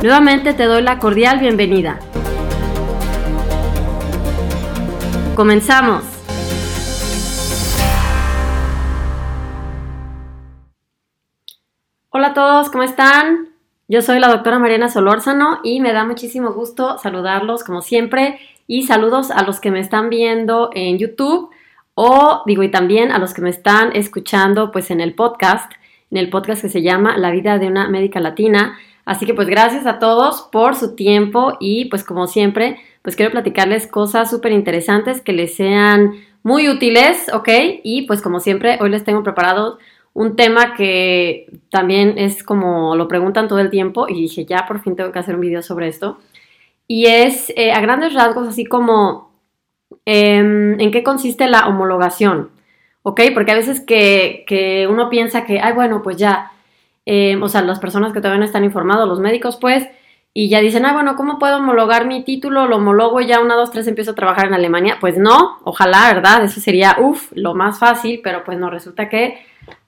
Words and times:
Nuevamente 0.00 0.54
te 0.54 0.66
doy 0.66 0.82
la 0.82 1.00
cordial 1.00 1.40
bienvenida. 1.40 1.98
Comenzamos. 5.34 6.04
Hola 12.10 12.28
a 12.28 12.34
todos, 12.34 12.70
¿cómo 12.70 12.84
están? 12.84 13.48
Yo 13.88 14.00
soy 14.00 14.20
la 14.20 14.28
doctora 14.28 14.60
Mariana 14.60 14.88
Solórzano 14.88 15.58
y 15.64 15.80
me 15.80 15.92
da 15.92 16.04
muchísimo 16.04 16.52
gusto 16.52 16.98
saludarlos 16.98 17.64
como 17.64 17.82
siempre 17.82 18.38
y 18.68 18.84
saludos 18.84 19.32
a 19.32 19.42
los 19.42 19.58
que 19.58 19.72
me 19.72 19.80
están 19.80 20.10
viendo 20.10 20.70
en 20.74 20.98
YouTube 20.98 21.50
o 21.94 22.42
digo 22.46 22.62
y 22.62 22.70
también 22.70 23.10
a 23.10 23.18
los 23.18 23.34
que 23.34 23.42
me 23.42 23.50
están 23.50 23.90
escuchando 23.96 24.70
pues 24.70 24.92
en 24.92 25.00
el 25.00 25.16
podcast, 25.16 25.72
en 26.12 26.18
el 26.18 26.30
podcast 26.30 26.62
que 26.62 26.68
se 26.68 26.82
llama 26.82 27.16
La 27.16 27.32
vida 27.32 27.58
de 27.58 27.66
una 27.66 27.88
médica 27.88 28.20
latina. 28.20 28.78
Así 29.08 29.24
que 29.24 29.32
pues 29.32 29.48
gracias 29.48 29.86
a 29.86 29.98
todos 29.98 30.50
por 30.52 30.74
su 30.74 30.94
tiempo 30.94 31.56
y 31.60 31.86
pues 31.86 32.04
como 32.04 32.26
siempre, 32.26 32.76
pues 33.00 33.16
quiero 33.16 33.32
platicarles 33.32 33.86
cosas 33.86 34.28
súper 34.28 34.52
interesantes 34.52 35.22
que 35.22 35.32
les 35.32 35.54
sean 35.54 36.12
muy 36.42 36.68
útiles, 36.68 37.30
¿ok? 37.32 37.48
Y 37.82 38.02
pues 38.02 38.20
como 38.20 38.38
siempre, 38.38 38.76
hoy 38.82 38.90
les 38.90 39.04
tengo 39.04 39.22
preparado 39.22 39.78
un 40.12 40.36
tema 40.36 40.74
que 40.74 41.46
también 41.70 42.18
es 42.18 42.42
como 42.42 42.96
lo 42.96 43.08
preguntan 43.08 43.48
todo 43.48 43.60
el 43.60 43.70
tiempo 43.70 44.08
y 44.10 44.12
dije, 44.12 44.44
ya 44.44 44.66
por 44.68 44.82
fin 44.82 44.94
tengo 44.94 45.10
que 45.10 45.20
hacer 45.20 45.36
un 45.36 45.40
video 45.40 45.62
sobre 45.62 45.88
esto. 45.88 46.18
Y 46.86 47.06
es 47.06 47.50
eh, 47.56 47.72
a 47.72 47.80
grandes 47.80 48.12
rasgos 48.12 48.46
así 48.46 48.66
como 48.66 49.32
em, 50.04 50.78
en 50.78 50.90
qué 50.90 51.02
consiste 51.02 51.48
la 51.48 51.66
homologación, 51.66 52.50
¿ok? 53.04 53.22
Porque 53.32 53.52
a 53.52 53.56
veces 53.56 53.80
que, 53.80 54.44
que 54.46 54.86
uno 54.86 55.08
piensa 55.08 55.46
que, 55.46 55.60
ay, 55.60 55.72
bueno, 55.72 56.02
pues 56.02 56.18
ya 56.18 56.52
eh, 57.10 57.38
o 57.40 57.48
sea, 57.48 57.62
las 57.62 57.78
personas 57.78 58.12
que 58.12 58.20
todavía 58.20 58.40
no 58.40 58.44
están 58.44 58.64
informados, 58.64 59.08
los 59.08 59.18
médicos, 59.18 59.56
pues, 59.58 59.88
y 60.34 60.50
ya 60.50 60.60
dicen, 60.60 60.84
ah, 60.84 60.92
bueno, 60.92 61.16
¿cómo 61.16 61.38
puedo 61.38 61.56
homologar 61.56 62.06
mi 62.06 62.22
título? 62.22 62.66
Lo 62.66 62.76
homologo 62.76 63.22
ya 63.22 63.40
una, 63.40 63.54
dos, 63.54 63.70
tres, 63.70 63.86
empiezo 63.86 64.10
a 64.10 64.14
trabajar 64.14 64.48
en 64.48 64.52
Alemania. 64.52 64.98
Pues 65.00 65.16
no, 65.16 65.56
ojalá, 65.64 66.12
¿verdad? 66.12 66.44
Eso 66.44 66.60
sería, 66.60 66.96
uff, 67.00 67.32
lo 67.34 67.54
más 67.54 67.78
fácil, 67.78 68.20
pero 68.22 68.44
pues 68.44 68.58
no, 68.58 68.68
resulta 68.68 69.08
que 69.08 69.38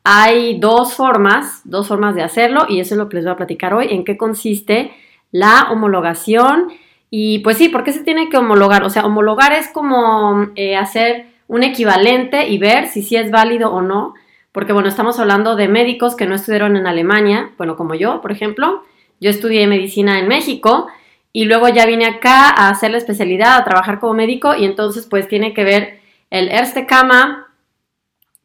hay 0.02 0.58
dos 0.58 0.94
formas, 0.94 1.60
dos 1.64 1.88
formas 1.88 2.14
de 2.14 2.22
hacerlo, 2.22 2.64
y 2.70 2.80
eso 2.80 2.94
es 2.94 2.98
lo 2.98 3.10
que 3.10 3.16
les 3.16 3.26
voy 3.26 3.34
a 3.34 3.36
platicar 3.36 3.74
hoy, 3.74 3.88
en 3.90 4.06
qué 4.06 4.16
consiste 4.16 4.90
la 5.30 5.68
homologación. 5.70 6.72
Y 7.10 7.40
pues 7.40 7.58
sí, 7.58 7.68
¿por 7.68 7.84
qué 7.84 7.92
se 7.92 8.02
tiene 8.02 8.30
que 8.30 8.38
homologar? 8.38 8.82
O 8.82 8.88
sea, 8.88 9.04
homologar 9.04 9.52
es 9.52 9.68
como 9.68 10.46
eh, 10.54 10.74
hacer 10.74 11.26
un 11.48 11.64
equivalente 11.64 12.48
y 12.48 12.56
ver 12.56 12.86
si 12.86 13.02
sí 13.02 13.16
es 13.16 13.30
válido 13.30 13.70
o 13.70 13.82
no 13.82 14.14
porque 14.52 14.72
bueno, 14.72 14.88
estamos 14.88 15.18
hablando 15.18 15.56
de 15.56 15.68
médicos 15.68 16.16
que 16.16 16.26
no 16.26 16.34
estudiaron 16.34 16.76
en 16.76 16.86
Alemania, 16.86 17.52
bueno, 17.56 17.76
como 17.76 17.94
yo, 17.94 18.20
por 18.20 18.32
ejemplo. 18.32 18.82
Yo 19.20 19.30
estudié 19.30 19.66
medicina 19.66 20.18
en 20.18 20.28
México 20.28 20.88
y 21.32 21.44
luego 21.44 21.68
ya 21.68 21.86
vine 21.86 22.06
acá 22.06 22.48
a 22.48 22.70
hacer 22.70 22.90
la 22.90 22.98
especialidad, 22.98 23.56
a 23.56 23.64
trabajar 23.64 24.00
como 24.00 24.14
médico 24.14 24.56
y 24.56 24.64
entonces 24.64 25.06
pues 25.06 25.28
tiene 25.28 25.52
que 25.52 25.62
ver 25.62 26.00
el 26.30 26.48
Erste 26.48 26.86
Kama, 26.86 27.48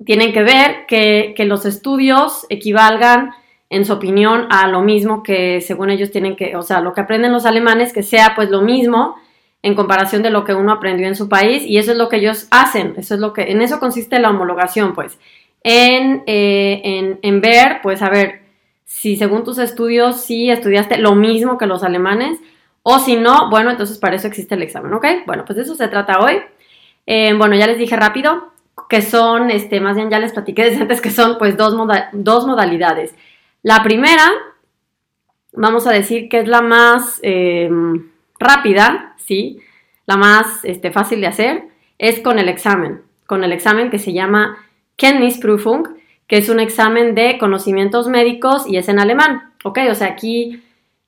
tienen 0.05 0.33
que 0.33 0.43
ver 0.43 0.85
que, 0.87 1.33
que 1.35 1.45
los 1.45 1.65
estudios 1.65 2.45
equivalgan, 2.49 3.31
en 3.69 3.85
su 3.85 3.93
opinión, 3.93 4.47
a 4.51 4.67
lo 4.67 4.81
mismo 4.81 5.23
que 5.23 5.59
según 5.61 5.89
ellos 5.89 6.11
tienen 6.11 6.35
que, 6.35 6.55
o 6.55 6.61
sea, 6.61 6.81
lo 6.81 6.93
que 6.93 7.01
aprenden 7.01 7.31
los 7.31 7.45
alemanes, 7.45 7.93
que 7.93 8.03
sea 8.03 8.33
pues 8.35 8.49
lo 8.49 8.61
mismo 8.61 9.15
en 9.63 9.73
comparación 9.73 10.21
de 10.21 10.29
lo 10.29 10.43
que 10.43 10.53
uno 10.53 10.71
aprendió 10.71 11.07
en 11.07 11.15
su 11.15 11.27
país 11.27 11.63
y 11.63 11.77
eso 11.77 11.91
es 11.91 11.97
lo 11.97 12.07
que 12.07 12.17
ellos 12.17 12.47
hacen, 12.51 12.93
eso 12.97 13.15
es 13.15 13.19
lo 13.19 13.33
que, 13.33 13.51
en 13.51 13.61
eso 13.61 13.79
consiste 13.79 14.19
la 14.19 14.29
homologación, 14.29 14.93
pues 14.93 15.17
eh, 15.67 16.81
en, 16.83 17.19
en, 17.23 17.41
ver, 17.41 17.79
pues 17.81 18.03
a 18.03 18.09
ver, 18.09 18.41
si 18.85 19.15
según 19.15 19.43
tus 19.43 19.57
estudios 19.57 20.21
sí 20.21 20.51
estudiaste 20.51 20.97
lo 20.99 21.15
mismo 21.15 21.57
que 21.57 21.65
los 21.65 21.83
alemanes, 21.83 22.39
o 22.83 22.99
si 22.99 23.15
no, 23.15 23.49
bueno, 23.49 23.71
entonces 23.71 23.97
para 23.97 24.15
eso 24.15 24.27
existe 24.27 24.53
el 24.53 24.61
examen, 24.61 24.93
¿ok? 24.93 25.05
Bueno, 25.25 25.43
pues 25.43 25.57
de 25.57 25.63
eso 25.63 25.73
se 25.73 25.87
trata 25.87 26.19
hoy. 26.19 26.39
Eh, 27.07 27.33
bueno, 27.33 27.55
ya 27.55 27.65
les 27.65 27.79
dije 27.79 27.95
rápido 27.95 28.51
que 28.87 29.01
son, 29.01 29.49
este, 29.49 29.79
más 29.79 29.95
bien 29.95 30.11
ya 30.11 30.19
les 30.19 30.33
platiqué 30.33 30.65
desde 30.65 30.81
antes 30.81 31.01
que 31.01 31.09
son 31.09 31.39
pues 31.39 31.57
dos, 31.57 31.75
dos 32.13 32.45
modalidades. 32.45 33.15
La 33.63 33.81
primera, 33.81 34.31
vamos 35.53 35.87
a 35.87 35.91
decir 35.91 36.29
que 36.29 36.41
es 36.41 36.47
la 36.47 36.61
más 36.61 37.19
eh, 37.23 37.71
rápida, 38.37 39.15
¿sí? 39.17 39.61
La 40.05 40.17
más 40.17 40.63
este, 40.63 40.91
fácil 40.91 41.21
de 41.21 41.27
hacer, 41.27 41.63
es 41.97 42.19
con 42.19 42.37
el 42.37 42.49
examen, 42.49 43.01
con 43.25 43.43
el 43.43 43.51
examen 43.51 43.89
que 43.89 43.97
se 43.97 44.13
llama 44.13 44.59
Kenntnisprüfung, 44.95 45.87
que 46.27 46.37
es 46.37 46.49
un 46.49 46.59
examen 46.59 47.15
de 47.15 47.37
conocimientos 47.37 48.07
médicos 48.07 48.65
y 48.67 48.77
es 48.77 48.89
en 48.89 48.99
alemán. 48.99 49.53
¿Ok? 49.63 49.79
O 49.89 49.95
sea, 49.95 50.07
aquí 50.07 50.63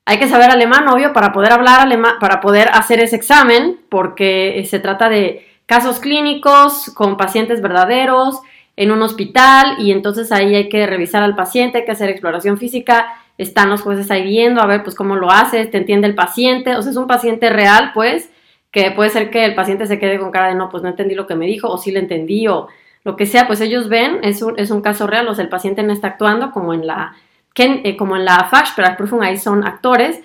hay 0.06 0.20
que 0.20 0.28
saber 0.28 0.50
alemán, 0.50 0.88
obvio, 0.88 1.14
para 1.14 1.34
poder 1.34 1.52
hablar 1.52 1.82
alemán, 1.82 2.16
para 2.20 2.40
poder 2.40 2.70
hacer 2.74 3.00
ese 3.00 3.16
examen, 3.16 3.78
porque 3.90 4.66
se 4.70 4.80
trata 4.80 5.10
de 5.10 5.46
casos 5.66 6.00
clínicos 6.00 6.92
con 6.96 7.18
pacientes 7.18 7.62
verdaderos 7.62 8.40
en 8.78 8.92
un 8.92 9.02
hospital 9.02 9.76
y 9.80 9.92
entonces 9.92 10.32
ahí 10.32 10.56
hay 10.56 10.70
que 10.70 10.88
revisar 10.88 11.24
al 11.24 11.36
paciente, 11.36 11.80
hay 11.80 11.86
que 11.86 11.92
hacer 11.92 12.10
exploración 12.10 12.58
física, 12.58 13.08
están 13.38 13.70
los 13.70 13.82
jueces 13.82 14.10
ahí 14.10 14.24
viendo, 14.24 14.62
a 14.62 14.66
ver 14.66 14.84
pues 14.84 14.96
cómo 14.96 15.16
lo 15.16 15.30
haces, 15.30 15.70
te 15.70 15.78
entiende 15.78 16.08
el 16.08 16.16
paciente, 16.16 16.76
o 16.76 16.82
sea, 16.82 16.92
es 16.92 16.98
un 16.98 17.08
paciente 17.08 17.50
real, 17.50 17.92
pues, 17.94 18.32
que 18.72 18.92
puede 18.92 19.10
ser 19.10 19.30
que 19.30 19.46
el 19.46 19.56
paciente 19.56 19.88
se 19.88 20.00
quede 20.00 20.20
con 20.20 20.32
cara 20.32 20.48
de 20.48 20.56
no, 20.56 20.70
pues 20.70 20.84
no 20.84 20.90
entendí 20.90 21.16
lo 21.16 21.28
que 21.28 21.36
me 21.36 21.48
dijo, 21.48 21.68
o 21.68 21.78
sí 21.78 21.92
le 21.92 22.00
entendí, 22.00 22.48
o 22.48 22.68
lo 23.08 23.16
que 23.16 23.26
sea, 23.26 23.48
pues 23.48 23.62
ellos 23.62 23.88
ven, 23.88 24.20
es 24.24 24.42
un, 24.42 24.60
es 24.60 24.70
un 24.70 24.82
caso 24.82 25.08
real, 25.08 25.30
o 25.30 25.34
sea, 25.34 25.46
el 25.46 25.50
paciente 25.50 25.82
no 25.82 25.94
está 25.94 26.08
actuando 26.08 26.52
como 26.52 26.74
en 26.74 26.86
la, 26.86 27.16
eh, 27.56 27.96
como 27.96 28.18
en 28.18 28.26
la 28.26 28.50
pero 28.76 29.22
ahí 29.22 29.38
son 29.38 29.66
actores, 29.66 30.20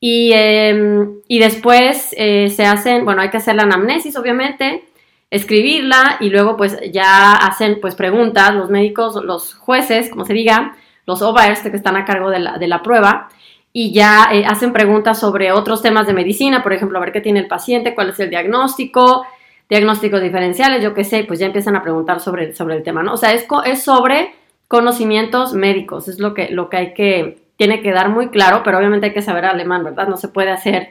y, 0.00 0.32
em, 0.32 1.16
y 1.28 1.38
después 1.40 2.14
eh, 2.16 2.48
se 2.48 2.64
hacen, 2.64 3.04
bueno, 3.04 3.20
hay 3.20 3.28
que 3.28 3.36
hacer 3.36 3.54
la 3.54 3.64
anamnesis, 3.64 4.16
obviamente, 4.16 4.88
escribirla, 5.28 6.16
y 6.20 6.30
luego 6.30 6.56
pues 6.56 6.78
ya 6.90 7.34
hacen 7.34 7.80
pues 7.82 7.96
preguntas, 7.96 8.54
los 8.54 8.70
médicos, 8.70 9.22
los 9.22 9.52
jueces, 9.52 10.08
como 10.08 10.24
se 10.24 10.32
diga, 10.32 10.74
los 11.06 11.20
OVAERS 11.20 11.60
que 11.60 11.76
están 11.76 11.96
a 11.96 12.06
cargo 12.06 12.30
de 12.30 12.38
la, 12.38 12.56
de 12.56 12.66
la 12.66 12.82
prueba, 12.82 13.28
y 13.74 13.92
ya 13.92 14.30
eh, 14.32 14.46
hacen 14.46 14.72
preguntas 14.72 15.20
sobre 15.20 15.52
otros 15.52 15.82
temas 15.82 16.06
de 16.06 16.14
medicina, 16.14 16.62
por 16.62 16.72
ejemplo, 16.72 16.96
a 16.96 17.02
ver 17.02 17.12
qué 17.12 17.20
tiene 17.20 17.40
el 17.40 17.46
paciente, 17.46 17.94
cuál 17.94 18.08
es 18.08 18.20
el 18.20 18.30
diagnóstico, 18.30 19.26
diagnósticos 19.68 20.20
diferenciales, 20.20 20.82
yo 20.82 20.94
qué 20.94 21.04
sé, 21.04 21.24
pues 21.24 21.38
ya 21.38 21.46
empiezan 21.46 21.76
a 21.76 21.82
preguntar 21.82 22.20
sobre, 22.20 22.54
sobre 22.54 22.76
el 22.76 22.82
tema, 22.82 23.02
¿no? 23.02 23.14
O 23.14 23.16
sea, 23.16 23.32
es, 23.32 23.46
es 23.64 23.82
sobre 23.82 24.34
conocimientos 24.68 25.54
médicos, 25.54 26.08
es 26.08 26.18
lo 26.18 26.34
que, 26.34 26.48
lo 26.50 26.68
que 26.68 26.76
hay 26.76 26.94
que, 26.94 27.42
tiene 27.56 27.82
que 27.82 27.92
dar 27.92 28.08
muy 28.08 28.28
claro, 28.28 28.62
pero 28.64 28.78
obviamente 28.78 29.06
hay 29.06 29.12
que 29.12 29.22
saber 29.22 29.44
alemán, 29.44 29.84
¿verdad? 29.84 30.08
No 30.08 30.16
se 30.16 30.28
puede 30.28 30.50
hacer, 30.50 30.90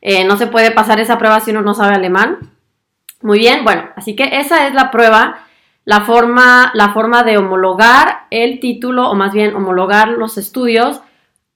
eh, 0.00 0.24
no 0.24 0.36
se 0.36 0.46
puede 0.46 0.70
pasar 0.70 1.00
esa 1.00 1.18
prueba 1.18 1.40
si 1.40 1.50
uno 1.50 1.62
no 1.62 1.74
sabe 1.74 1.94
alemán. 1.94 2.38
Muy 3.22 3.38
bien, 3.38 3.64
bueno, 3.64 3.84
así 3.96 4.14
que 4.14 4.38
esa 4.38 4.66
es 4.66 4.74
la 4.74 4.90
prueba, 4.90 5.40
la 5.84 6.02
forma, 6.02 6.70
la 6.74 6.92
forma 6.92 7.22
de 7.22 7.38
homologar 7.38 8.26
el 8.30 8.60
título, 8.60 9.10
o 9.10 9.14
más 9.14 9.32
bien 9.32 9.54
homologar 9.54 10.08
los 10.08 10.38
estudios 10.38 11.00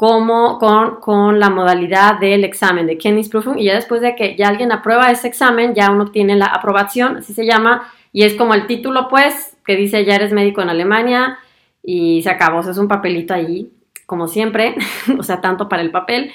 como 0.00 0.58
con, 0.58 1.38
la 1.38 1.50
modalidad 1.50 2.18
del 2.18 2.42
examen 2.44 2.86
de 2.86 2.96
Kenntnisprüfung 2.96 3.58
y 3.58 3.64
ya 3.64 3.74
después 3.74 4.00
de 4.00 4.16
que 4.16 4.34
ya 4.34 4.48
alguien 4.48 4.72
aprueba 4.72 5.10
ese 5.10 5.28
examen, 5.28 5.74
ya 5.74 5.90
uno 5.90 6.06
tiene 6.06 6.36
la 6.36 6.46
aprobación, 6.46 7.18
así 7.18 7.34
se 7.34 7.44
llama, 7.44 7.92
y 8.10 8.22
es 8.22 8.32
como 8.32 8.54
el 8.54 8.66
título 8.66 9.08
pues 9.10 9.58
que 9.62 9.76
dice 9.76 10.06
ya 10.06 10.14
eres 10.14 10.32
médico 10.32 10.62
en 10.62 10.70
Alemania 10.70 11.38
y 11.82 12.22
se 12.22 12.30
acabó, 12.30 12.60
o 12.60 12.62
sea, 12.62 12.72
es 12.72 12.78
un 12.78 12.88
papelito 12.88 13.34
ahí, 13.34 13.70
como 14.06 14.26
siempre, 14.26 14.74
o 15.18 15.22
sea, 15.22 15.42
tanto 15.42 15.68
para 15.68 15.82
el 15.82 15.90
papel, 15.90 16.32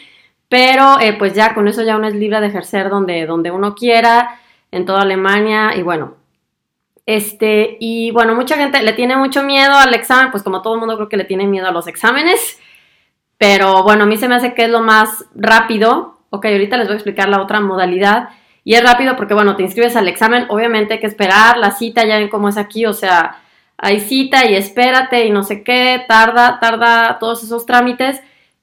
pero 0.48 1.00
eh, 1.00 1.14
pues 1.18 1.34
ya 1.34 1.56
con 1.56 1.68
eso 1.68 1.82
ya 1.82 1.98
uno 1.98 2.08
es 2.08 2.14
libre 2.14 2.42
de 2.42 2.48
ejercer 2.50 2.92
donde, 2.92 3.26
donde 3.26 3.50
uno 3.50 3.74
quiera, 3.74 4.42
en 4.70 4.86
toda 4.86 5.02
Alemania, 5.02 5.76
y 5.76 5.82
bueno, 5.82 6.18
este, 7.08 7.78
y 7.80 8.12
bueno, 8.12 8.36
mucha 8.36 8.58
gente 8.58 8.84
le 8.84 8.94
tiene 8.94 9.18
mucho 9.18 9.42
miedo 9.42 9.74
al 9.74 9.96
examen, 9.96 10.30
pues 10.30 10.44
como 10.44 10.62
todo 10.62 10.76
el 10.76 10.82
mundo 10.82 10.98
creo 10.98 11.10
que 11.10 11.18
le 11.18 11.24
tiene 11.24 11.48
miedo 11.48 11.68
a 11.68 11.72
los 11.72 11.88
exámenes, 11.88 12.60
pero 13.38 13.84
bueno, 13.84 14.04
a 14.04 14.08
mí 14.08 14.18
se 14.18 14.28
me 14.28 14.36
hace 14.36 14.54
que 14.54 14.66
es 14.66 14.70
lo 14.70 14.82
más 14.82 15.26
rápido. 15.36 16.20
Ok, 16.30 16.46
ahorita 16.46 16.78
les 16.78 16.88
voy 16.88 16.94
a 16.94 16.98
explicar 16.98 17.30
la 17.30 17.42
otra 17.42 17.60
modalidad. 17.60 18.30
Y 18.64 18.74
es 18.74 18.84
rápido 18.84 19.16
porque, 19.16 19.34
bueno, 19.34 19.56
te 19.56 19.64
inscribes 19.64 19.96
al 19.96 20.08
examen, 20.08 20.46
obviamente 20.50 20.96
hay 20.96 21.00
que 21.00 21.06
esperar 21.06 21.58
la 21.58 21.72
cita, 21.72 22.04
ya 22.06 22.18
ven 22.18 22.30
cómo 22.30 22.50
es 22.50 22.58
aquí, 22.58 22.88
o 22.88 22.94
sea, 22.94 23.38
hay 23.78 24.00
cita 24.00 24.50
y 24.50 24.56
espérate 24.56 25.26
y 25.26 25.30
no 25.30 25.44
sé 25.44 25.64
qué, 25.64 26.04
tarda, 26.08 26.60
tarda 26.60 27.20
todos 27.20 27.44
esos 27.44 27.68
trámites, 27.68 28.22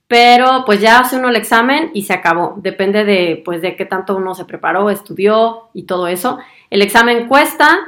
pero 0.08 0.64
pues 0.66 0.80
ya 0.80 0.98
hace 0.98 1.16
uno 1.16 1.28
el 1.28 1.36
examen 1.36 1.90
y 1.94 2.02
se 2.02 2.14
acabó. 2.14 2.54
Depende 2.56 3.04
de, 3.04 3.40
pues, 3.44 3.62
de 3.62 3.76
qué 3.76 3.84
tanto 3.84 4.16
uno 4.16 4.34
se 4.34 4.44
preparó, 4.44 4.90
estudió 4.90 5.70
y 5.72 5.84
todo 5.84 6.08
eso. 6.08 6.38
El 6.68 6.82
examen 6.82 7.28
cuesta, 7.28 7.78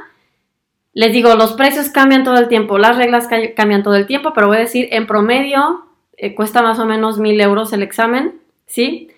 les 0.93 1.11
digo, 1.11 1.35
los 1.35 1.53
precios 1.53 1.89
cambian 1.89 2.23
todo 2.23 2.37
el 2.37 2.47
tiempo, 2.47 2.77
las 2.77 2.95
reglas 2.95 3.27
cambian 3.57 3.83
todo 3.83 3.95
el 3.95 4.07
tiempo, 4.07 4.31
pero 4.33 4.47
voy 4.47 4.57
a 4.57 4.61
decir, 4.61 4.87
en 4.91 5.05
promedio 5.05 5.84
eh, 6.17 6.35
cuesta 6.35 6.61
más 6.61 6.79
o 6.79 6.85
menos 6.85 7.19
mil 7.19 7.39
euros 7.41 7.73
el 7.73 7.83
examen, 7.83 8.39
¿sí? 8.67 9.09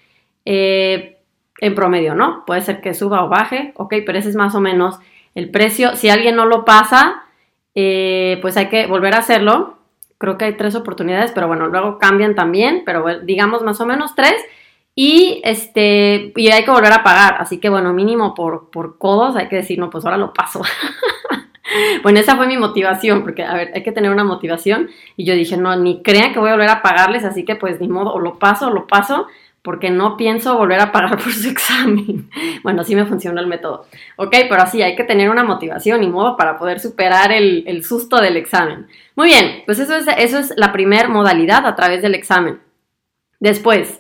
Eh, 0.46 1.18
en 1.60 1.76
promedio, 1.76 2.16
¿no? 2.16 2.46
Puede 2.46 2.62
ser 2.62 2.82
que 2.82 2.94
suba 2.94 3.24
o 3.24 3.30
baje, 3.30 3.74
ok, 3.76 3.96
pero 4.06 4.18
ese 4.18 4.30
es 4.30 4.36
más 4.36 4.56
o 4.56 4.62
menos 4.62 5.00
el 5.36 5.50
precio. 5.50 5.96
Si 5.96 6.10
alguien 6.10 6.36
no 6.36 6.46
lo 6.46 6.66
pasa, 6.66 7.24
eh, 7.76 8.40
pues 8.42 8.58
hay 8.58 8.68
que 8.68 8.88
volver 8.88 9.16
a 9.16 9.20
hacerlo. 9.20 9.78
Creo 10.18 10.38
que 10.38 10.46
hay 10.46 10.54
tres 10.54 10.76
oportunidades, 10.76 11.32
pero 11.32 11.48
bueno, 11.48 11.68
luego 11.68 12.00
cambian 12.00 12.36
también, 12.36 12.84
pero 12.86 13.20
digamos 13.20 13.62
más 13.62 13.80
o 13.82 13.86
menos 13.86 14.16
tres. 14.16 14.36
Y 14.96 15.42
este, 15.44 16.34
y 16.36 16.48
hay 16.48 16.66
que 16.66 16.72
volver 16.72 16.92
a 16.92 17.04
pagar. 17.04 17.36
Así 17.40 17.60
que 17.60 17.70
bueno, 17.70 17.94
mínimo 17.94 18.34
por, 18.34 18.72
por 18.72 18.98
codos 18.98 19.36
hay 19.36 19.48
que 19.48 19.58
decir, 19.58 19.78
no, 19.78 19.92
pues 19.92 20.06
ahora 20.06 20.18
lo 20.18 20.34
paso. 20.34 20.62
Bueno, 22.04 22.20
esa 22.20 22.36
fue 22.36 22.48
mi 22.48 22.58
motivación, 22.58 23.24
porque, 23.24 23.44
a 23.44 23.54
ver, 23.54 23.72
hay 23.74 23.84
que 23.84 23.92
tener 23.92 24.12
una 24.12 24.24
motivación. 24.24 24.90
Y 25.16 25.26
yo 25.26 25.34
dije, 25.34 25.58
no, 25.58 25.76
ni 25.76 26.02
crean 26.02 26.34
que 26.34 26.40
voy 26.40 26.50
a 26.50 26.54
volver 26.54 26.70
a 26.70 26.82
pagarles, 26.82 27.24
así 27.26 27.44
que 27.44 27.56
pues 27.56 27.80
ni 27.80 27.88
modo, 27.88 28.14
o 28.14 28.20
lo 28.20 28.40
paso 28.40 28.68
o 28.68 28.72
lo 28.72 28.88
paso, 28.88 29.28
porque 29.62 29.90
no 29.90 30.16
pienso 30.16 30.58
volver 30.58 30.80
a 30.80 30.92
pagar 30.92 31.18
por 31.24 31.32
su 31.32 31.50
examen. 31.50 32.30
Bueno, 32.64 32.82
así 32.82 32.96
me 32.96 33.06
funciona 33.06 33.42
el 33.42 33.48
método. 33.48 33.86
Ok, 34.16 34.36
pero 34.50 34.62
así 34.62 34.82
hay 34.82 34.96
que 34.96 35.04
tener 35.04 35.30
una 35.30 35.44
motivación 35.44 36.04
y 36.04 36.08
modo 36.08 36.38
para 36.38 36.58
poder 36.58 36.80
superar 36.80 37.32
el, 37.32 37.84
susto 37.84 38.18
del 38.22 38.38
examen. 38.38 38.88
Muy 39.16 39.28
bien, 39.28 39.64
pues 39.66 39.80
eso 39.80 39.96
es, 39.96 40.06
eso 40.18 40.40
es 40.40 40.54
la 40.56 40.72
primera 40.72 41.10
modalidad 41.10 41.66
a 41.66 41.76
través 41.76 42.02
del 42.02 42.16
examen. 42.16 42.60
Después, 43.40 44.00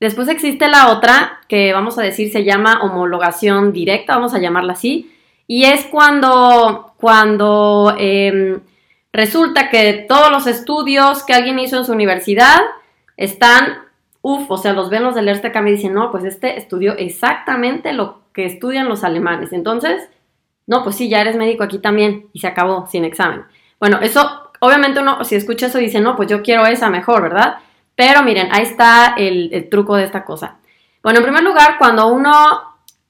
después 0.00 0.28
existe 0.28 0.68
la 0.68 0.88
otra 0.88 1.40
que 1.48 1.72
vamos 1.72 1.98
a 1.98 2.02
decir 2.02 2.30
se 2.30 2.44
llama 2.44 2.80
homologación 2.82 3.72
directa, 3.72 4.14
vamos 4.14 4.34
a 4.34 4.38
llamarla 4.38 4.74
así 4.74 5.10
y 5.46 5.64
es 5.64 5.86
cuando, 5.86 6.94
cuando 6.98 7.94
em, 7.98 8.60
resulta 9.12 9.68
que 9.68 10.06
todos 10.08 10.30
los 10.30 10.46
estudios 10.46 11.24
que 11.24 11.34
alguien 11.34 11.58
hizo 11.58 11.76
en 11.76 11.84
su 11.84 11.92
universidad 11.92 12.60
están, 13.16 13.78
uff, 14.22 14.50
o 14.50 14.56
sea, 14.56 14.72
los 14.72 14.90
ven 14.90 15.02
los 15.02 15.14
del 15.14 15.28
Erstekam 15.28 15.66
y 15.68 15.72
dicen, 15.72 15.94
no, 15.94 16.10
pues 16.10 16.24
este 16.24 16.58
estudió 16.58 16.96
exactamente 16.96 17.92
lo 17.92 18.22
que 18.32 18.46
estudian 18.46 18.88
los 18.88 19.04
alemanes. 19.04 19.52
Entonces, 19.52 20.08
no, 20.66 20.84
pues 20.84 20.96
sí, 20.96 21.08
ya 21.08 21.20
eres 21.20 21.36
médico 21.36 21.64
aquí 21.64 21.78
también 21.78 22.28
y 22.32 22.40
se 22.40 22.46
acabó 22.46 22.86
sin 22.86 23.04
examen. 23.04 23.44
Bueno, 23.78 23.98
eso, 24.00 24.50
obviamente 24.60 25.00
uno, 25.00 25.24
si 25.24 25.34
escucha 25.34 25.66
eso, 25.66 25.78
dice, 25.78 26.00
no, 26.00 26.16
pues 26.16 26.28
yo 26.28 26.42
quiero 26.42 26.64
esa 26.66 26.88
mejor, 26.88 27.22
¿verdad? 27.22 27.56
Pero 27.94 28.22
miren, 28.22 28.48
ahí 28.52 28.62
está 28.62 29.14
el, 29.18 29.50
el 29.52 29.68
truco 29.68 29.96
de 29.96 30.04
esta 30.04 30.24
cosa. 30.24 30.56
Bueno, 31.02 31.18
en 31.18 31.24
primer 31.24 31.42
lugar, 31.42 31.76
cuando 31.78 32.06
uno, 32.06 32.32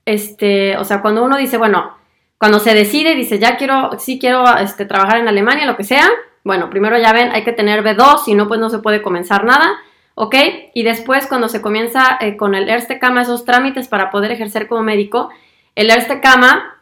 este, 0.04 0.76
o 0.78 0.84
sea, 0.84 1.02
cuando 1.02 1.22
uno 1.22 1.36
dice, 1.36 1.58
bueno, 1.58 2.01
cuando 2.42 2.58
se 2.58 2.74
decide 2.74 3.12
y 3.12 3.14
dice, 3.14 3.38
ya 3.38 3.56
quiero, 3.56 3.90
sí 4.00 4.18
quiero 4.18 4.44
este, 4.58 4.84
trabajar 4.84 5.20
en 5.20 5.28
Alemania, 5.28 5.64
lo 5.64 5.76
que 5.76 5.84
sea, 5.84 6.10
bueno, 6.42 6.70
primero 6.70 6.98
ya 6.98 7.12
ven, 7.12 7.30
hay 7.30 7.44
que 7.44 7.52
tener 7.52 7.84
B2, 7.84 8.24
si 8.24 8.34
no, 8.34 8.48
pues 8.48 8.58
no 8.58 8.68
se 8.68 8.80
puede 8.80 9.00
comenzar 9.00 9.44
nada, 9.44 9.76
¿ok? 10.16 10.34
Y 10.74 10.82
después 10.82 11.28
cuando 11.28 11.48
se 11.48 11.62
comienza 11.62 12.18
eh, 12.20 12.36
con 12.36 12.56
el 12.56 12.68
Erste 12.68 12.98
Kama, 12.98 13.22
esos 13.22 13.44
trámites 13.44 13.86
para 13.86 14.10
poder 14.10 14.32
ejercer 14.32 14.66
como 14.66 14.82
médico, 14.82 15.28
el 15.76 15.88
Erste 15.88 16.20
Kama 16.20 16.80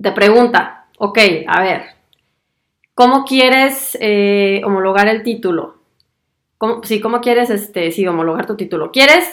te 0.00 0.12
pregunta, 0.12 0.86
ok, 0.96 1.18
a 1.46 1.60
ver, 1.60 1.82
¿cómo 2.94 3.26
quieres 3.26 3.98
eh, 4.00 4.62
homologar 4.64 5.08
el 5.08 5.22
título? 5.22 5.76
¿Cómo, 6.56 6.82
sí, 6.84 7.02
¿cómo 7.02 7.20
quieres, 7.20 7.50
este, 7.50 7.92
sí, 7.92 8.06
homologar 8.06 8.46
tu 8.46 8.56
título? 8.56 8.92
¿Quieres 8.92 9.28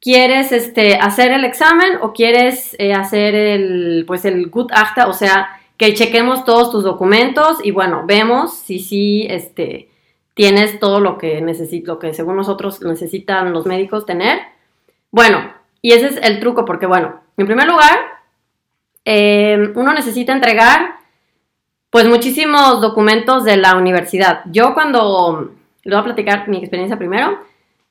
¿Quieres 0.00 0.52
este, 0.52 0.94
hacer 0.94 1.32
el 1.32 1.44
examen 1.44 1.98
o 2.00 2.12
quieres 2.12 2.76
eh, 2.78 2.92
hacer 2.92 3.34
el, 3.34 4.04
pues 4.06 4.24
el 4.24 4.48
good 4.48 4.70
acta? 4.72 5.08
O 5.08 5.12
sea, 5.12 5.58
que 5.76 5.94
chequemos 5.94 6.44
todos 6.44 6.70
tus 6.70 6.84
documentos 6.84 7.58
y 7.64 7.70
bueno, 7.70 8.04
vemos 8.06 8.56
si 8.56 8.78
sí 8.78 9.26
este, 9.28 9.88
tienes 10.34 10.78
todo 10.78 11.00
lo 11.00 11.18
que 11.18 11.40
necesito, 11.40 11.94
lo 11.94 11.98
que 11.98 12.14
según 12.14 12.36
nosotros 12.36 12.80
necesitan 12.82 13.52
los 13.52 13.66
médicos 13.66 14.06
tener. 14.06 14.40
Bueno, 15.10 15.52
y 15.82 15.92
ese 15.92 16.06
es 16.06 16.16
el 16.22 16.40
truco 16.40 16.64
porque 16.64 16.86
bueno, 16.86 17.20
en 17.36 17.46
primer 17.46 17.66
lugar, 17.66 17.98
em, 19.04 19.72
uno 19.76 19.92
necesita 19.92 20.32
entregar 20.32 20.96
pues 21.90 22.06
muchísimos 22.06 22.80
documentos 22.80 23.44
de 23.44 23.56
la 23.56 23.76
universidad. 23.76 24.42
Yo 24.46 24.74
cuando, 24.74 25.54
le 25.82 25.90
voy 25.90 26.00
a 26.00 26.04
platicar 26.04 26.48
mi 26.48 26.58
experiencia 26.58 26.98
primero, 26.98 27.38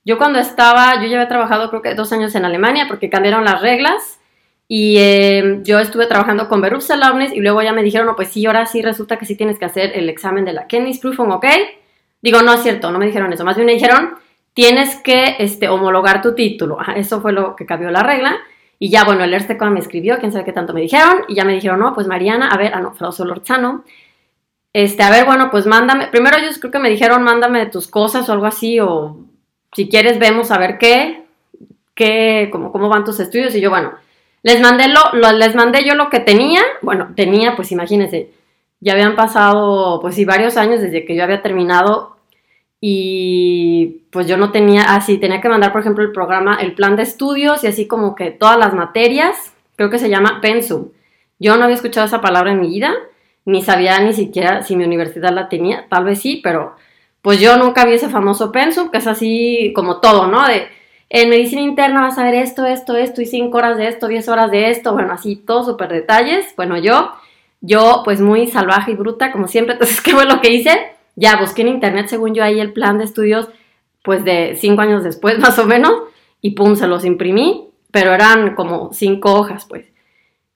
yo 0.07 0.17
cuando 0.17 0.39
estaba, 0.39 0.95
yo 1.01 1.07
ya 1.09 1.17
había 1.17 1.27
trabajado 1.27 1.69
creo 1.69 1.81
que 1.81 1.93
dos 1.93 2.13
años 2.13 2.33
en 2.33 2.45
Alemania 2.45 2.85
porque 2.87 3.09
cambiaron 3.09 3.43
las 3.43 3.61
reglas 3.61 4.21
y 4.65 4.95
eh, 4.99 5.59
yo 5.63 5.79
estuve 5.79 6.05
trabajando 6.05 6.47
con 6.47 6.61
Berufserlaubnis 6.61 7.33
y 7.33 7.41
luego 7.41 7.61
ya 7.61 7.73
me 7.73 7.83
dijeron, 7.83 8.07
no, 8.07 8.15
pues 8.15 8.29
sí, 8.29 8.45
ahora 8.45 8.65
sí 8.67 8.81
resulta 8.81 9.17
que 9.17 9.25
sí 9.25 9.35
tienes 9.35 9.59
que 9.59 9.65
hacer 9.65 9.91
el 9.97 10.07
examen 10.07 10.45
de 10.45 10.53
la 10.53 10.65
Kenntnisprüfung, 10.65 11.31
¿ok? 11.31 11.45
Digo, 12.21 12.41
no 12.41 12.53
es 12.53 12.63
cierto, 12.63 12.89
no 12.89 12.99
me 12.99 13.05
dijeron 13.05 13.33
eso, 13.33 13.43
más 13.43 13.57
bien 13.57 13.65
me 13.65 13.73
dijeron, 13.73 14.15
tienes 14.53 14.95
que 15.01 15.35
este, 15.39 15.67
homologar 15.67 16.21
tu 16.21 16.33
título. 16.35 16.77
eso 16.95 17.19
fue 17.19 17.33
lo 17.33 17.57
que 17.57 17.65
cambió 17.65 17.91
la 17.91 18.01
regla. 18.01 18.37
Y 18.79 18.89
ya, 18.89 19.03
bueno, 19.03 19.25
el 19.25 19.33
Erstekon 19.33 19.73
me 19.73 19.81
escribió, 19.81 20.19
quién 20.19 20.31
sabe 20.31 20.45
qué 20.45 20.53
tanto 20.53 20.71
me 20.71 20.79
dijeron, 20.79 21.23
y 21.27 21.35
ya 21.35 21.43
me 21.43 21.51
dijeron, 21.51 21.79
no, 21.81 21.93
pues 21.93 22.07
Mariana, 22.07 22.47
a 22.47 22.57
ver, 22.57 22.73
ah, 22.73 22.79
no, 22.79 22.93
Frau 22.93 23.11
Solorzano, 23.11 23.83
este, 24.71 25.03
a 25.03 25.09
ver, 25.09 25.25
bueno, 25.25 25.49
pues 25.51 25.65
mándame, 25.65 26.07
primero 26.07 26.37
ellos 26.37 26.59
creo 26.59 26.71
que 26.71 26.79
me 26.79 26.89
dijeron, 26.89 27.23
mándame 27.23 27.65
tus 27.65 27.87
cosas 27.87 28.29
o 28.29 28.33
algo 28.33 28.45
así, 28.45 28.79
o 28.79 29.26
si 29.73 29.89
quieres 29.89 30.19
vemos 30.19 30.51
a 30.51 30.57
ver 30.57 30.77
qué, 30.77 31.23
qué, 31.93 32.49
cómo, 32.51 32.71
cómo 32.71 32.89
van 32.89 33.03
tus 33.03 33.19
estudios. 33.19 33.55
Y 33.55 33.61
yo, 33.61 33.69
bueno, 33.69 33.93
les 34.43 34.61
mandé, 34.61 34.85
lo, 34.87 35.31
les 35.33 35.55
mandé 35.55 35.85
yo 35.85 35.95
lo 35.95 36.09
que 36.09 36.19
tenía. 36.19 36.61
Bueno, 36.81 37.13
tenía, 37.15 37.55
pues 37.55 37.71
imagínense, 37.71 38.31
ya 38.79 38.93
habían 38.93 39.15
pasado, 39.15 39.99
pues 40.01 40.15
sí, 40.15 40.25
varios 40.25 40.57
años 40.57 40.81
desde 40.81 41.05
que 41.05 41.15
yo 41.15 41.23
había 41.23 41.41
terminado 41.41 42.17
y 42.79 44.03
pues 44.11 44.27
yo 44.27 44.37
no 44.37 44.51
tenía, 44.51 44.95
así, 44.95 45.15
ah, 45.15 45.19
tenía 45.19 45.41
que 45.41 45.49
mandar, 45.49 45.71
por 45.71 45.81
ejemplo, 45.81 46.03
el 46.03 46.11
programa, 46.11 46.57
el 46.61 46.73
plan 46.73 46.95
de 46.95 47.03
estudios 47.03 47.63
y 47.63 47.67
así 47.67 47.87
como 47.87 48.15
que 48.15 48.31
todas 48.31 48.57
las 48.57 48.73
materias, 48.73 49.53
creo 49.75 49.89
que 49.89 49.99
se 49.99 50.09
llama 50.09 50.39
Pensum. 50.41 50.89
Yo 51.39 51.57
no 51.57 51.63
había 51.63 51.75
escuchado 51.75 52.05
esa 52.05 52.21
palabra 52.21 52.51
en 52.51 52.61
mi 52.61 52.69
vida, 52.69 52.93
ni 53.45 53.61
sabía 53.63 53.99
ni 53.99 54.13
siquiera 54.13 54.63
si 54.63 54.75
mi 54.75 54.83
universidad 54.83 55.33
la 55.33 55.49
tenía, 55.49 55.87
tal 55.89 56.03
vez 56.03 56.21
sí, 56.21 56.39
pero 56.43 56.75
pues 57.27 57.41
yo 57.41 57.57
nunca 57.57 57.83
vi 57.83 57.91
ese 57.91 58.07
famoso 58.07 58.53
pensum, 58.53 58.89
que 58.89 58.99
es 58.99 59.05
así 59.05 59.73
como 59.75 59.99
todo, 59.99 60.27
¿no? 60.27 60.47
De 60.47 60.69
en 61.09 61.29
medicina 61.29 61.61
interna 61.61 62.03
vas 62.03 62.17
a 62.17 62.23
ver 62.23 62.35
esto, 62.35 62.65
esto, 62.65 62.95
esto, 62.95 63.21
y 63.21 63.25
cinco 63.25 63.57
horas 63.57 63.75
de 63.77 63.89
esto, 63.89 64.07
10 64.07 64.29
horas 64.29 64.49
de 64.49 64.69
esto, 64.69 64.93
bueno, 64.93 65.11
así 65.11 65.35
todos 65.35 65.65
súper 65.65 65.89
detalles. 65.89 66.45
Bueno, 66.55 66.77
yo, 66.77 67.11
yo 67.59 68.03
pues 68.05 68.21
muy 68.21 68.47
salvaje 68.47 68.91
y 68.91 68.95
bruta, 68.95 69.33
como 69.33 69.49
siempre, 69.49 69.73
entonces, 69.73 69.99
¿qué 69.99 70.11
fue 70.11 70.25
lo 70.25 70.39
que 70.39 70.53
hice? 70.53 70.93
Ya 71.17 71.35
busqué 71.35 71.63
en 71.63 71.67
internet, 71.67 72.07
según 72.07 72.33
yo, 72.33 72.45
ahí 72.45 72.61
el 72.61 72.71
plan 72.71 72.97
de 72.97 73.03
estudios, 73.03 73.49
pues 74.05 74.23
de 74.23 74.55
cinco 74.55 74.83
años 74.83 75.03
después, 75.03 75.37
más 75.39 75.59
o 75.59 75.65
menos, 75.65 76.03
y 76.39 76.51
pum, 76.51 76.77
se 76.77 76.87
los 76.87 77.03
imprimí, 77.03 77.71
pero 77.91 78.13
eran 78.13 78.55
como 78.55 78.93
cinco 78.93 79.33
hojas, 79.33 79.65
pues. 79.65 79.85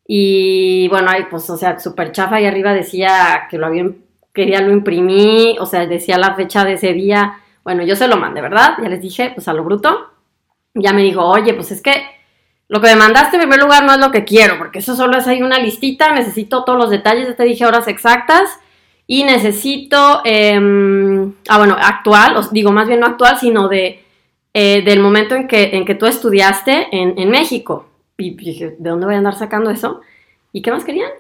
Y 0.08 0.88
bueno, 0.88 1.12
ahí 1.12 1.26
pues, 1.30 1.50
o 1.50 1.58
sea, 1.58 1.78
súper 1.80 2.14
chafa, 2.14 2.40
y 2.40 2.46
arriba 2.46 2.74
decía 2.74 3.48
que 3.50 3.58
lo 3.58 3.66
habían 3.66 3.98
que 4.34 4.50
ya 4.50 4.62
lo 4.62 4.72
imprimí, 4.72 5.58
o 5.60 5.66
sea, 5.66 5.86
decía 5.86 6.18
la 6.18 6.36
fecha 6.36 6.64
de 6.64 6.74
ese 6.74 6.94
día. 6.94 7.40
Bueno, 7.64 7.84
yo 7.84 7.96
se 7.96 8.08
lo 8.08 8.18
mandé, 8.18 8.42
¿verdad? 8.42 8.78
Ya 8.82 8.90
les 8.90 9.02
dije, 9.02 9.32
pues 9.34 9.48
a 9.48 9.54
lo 9.54 9.64
bruto. 9.64 10.10
Ya 10.74 10.94
me 10.94 11.04
dijo, 11.04 11.26
oye, 11.26 11.54
pues 11.54 11.72
es 11.72 11.82
que 11.82 11.92
lo 12.70 12.80
que 12.80 12.88
me 12.88 12.96
mandaste 12.96 13.36
en 13.36 13.42
primer 13.42 13.60
lugar 13.60 13.84
no 13.84 13.92
es 13.92 14.00
lo 14.00 14.12
que 14.12 14.24
quiero, 14.24 14.58
porque 14.58 14.80
eso 14.80 14.96
solo 14.96 15.18
es 15.18 15.28
ahí 15.28 15.42
una 15.42 15.60
listita, 15.60 16.14
necesito 16.14 16.64
todos 16.64 16.80
los 16.80 16.90
detalles, 16.90 17.28
ya 17.28 17.36
te 17.36 17.44
dije 17.44 17.66
horas 17.66 17.90
exactas, 17.90 18.58
y 19.06 19.26
necesito, 19.26 20.22
em, 20.24 21.34
ah, 21.50 21.58
bueno, 21.58 21.76
actual, 21.78 22.38
os 22.38 22.54
digo 22.54 22.72
más 22.72 22.88
bien 22.88 23.02
no 23.02 23.08
actual, 23.08 23.38
sino 23.38 23.68
de, 23.68 24.02
eh, 24.54 24.82
del 24.84 25.02
momento 25.02 25.36
en 25.36 25.50
que, 25.50 25.76
en 25.76 25.84
que 25.84 25.96
tú 25.96 26.06
estudiaste 26.06 26.88
en, 26.94 27.20
en 27.20 27.30
México. 27.30 27.90
Y 28.18 28.36
dije, 28.36 28.76
¿de 28.80 28.90
dónde 28.90 29.06
voy 29.06 29.16
a 29.16 29.18
andar 29.18 29.36
sacando 29.36 29.70
eso? 29.70 30.00
¿Y 30.54 30.62
qué 30.62 30.72
más 30.72 30.86
querían? 30.86 31.12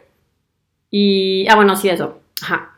Y, 0.89 1.45
ah, 1.49 1.55
bueno, 1.55 1.75
sí, 1.75 1.89
eso. 1.89 2.19
Ajá 2.41 2.71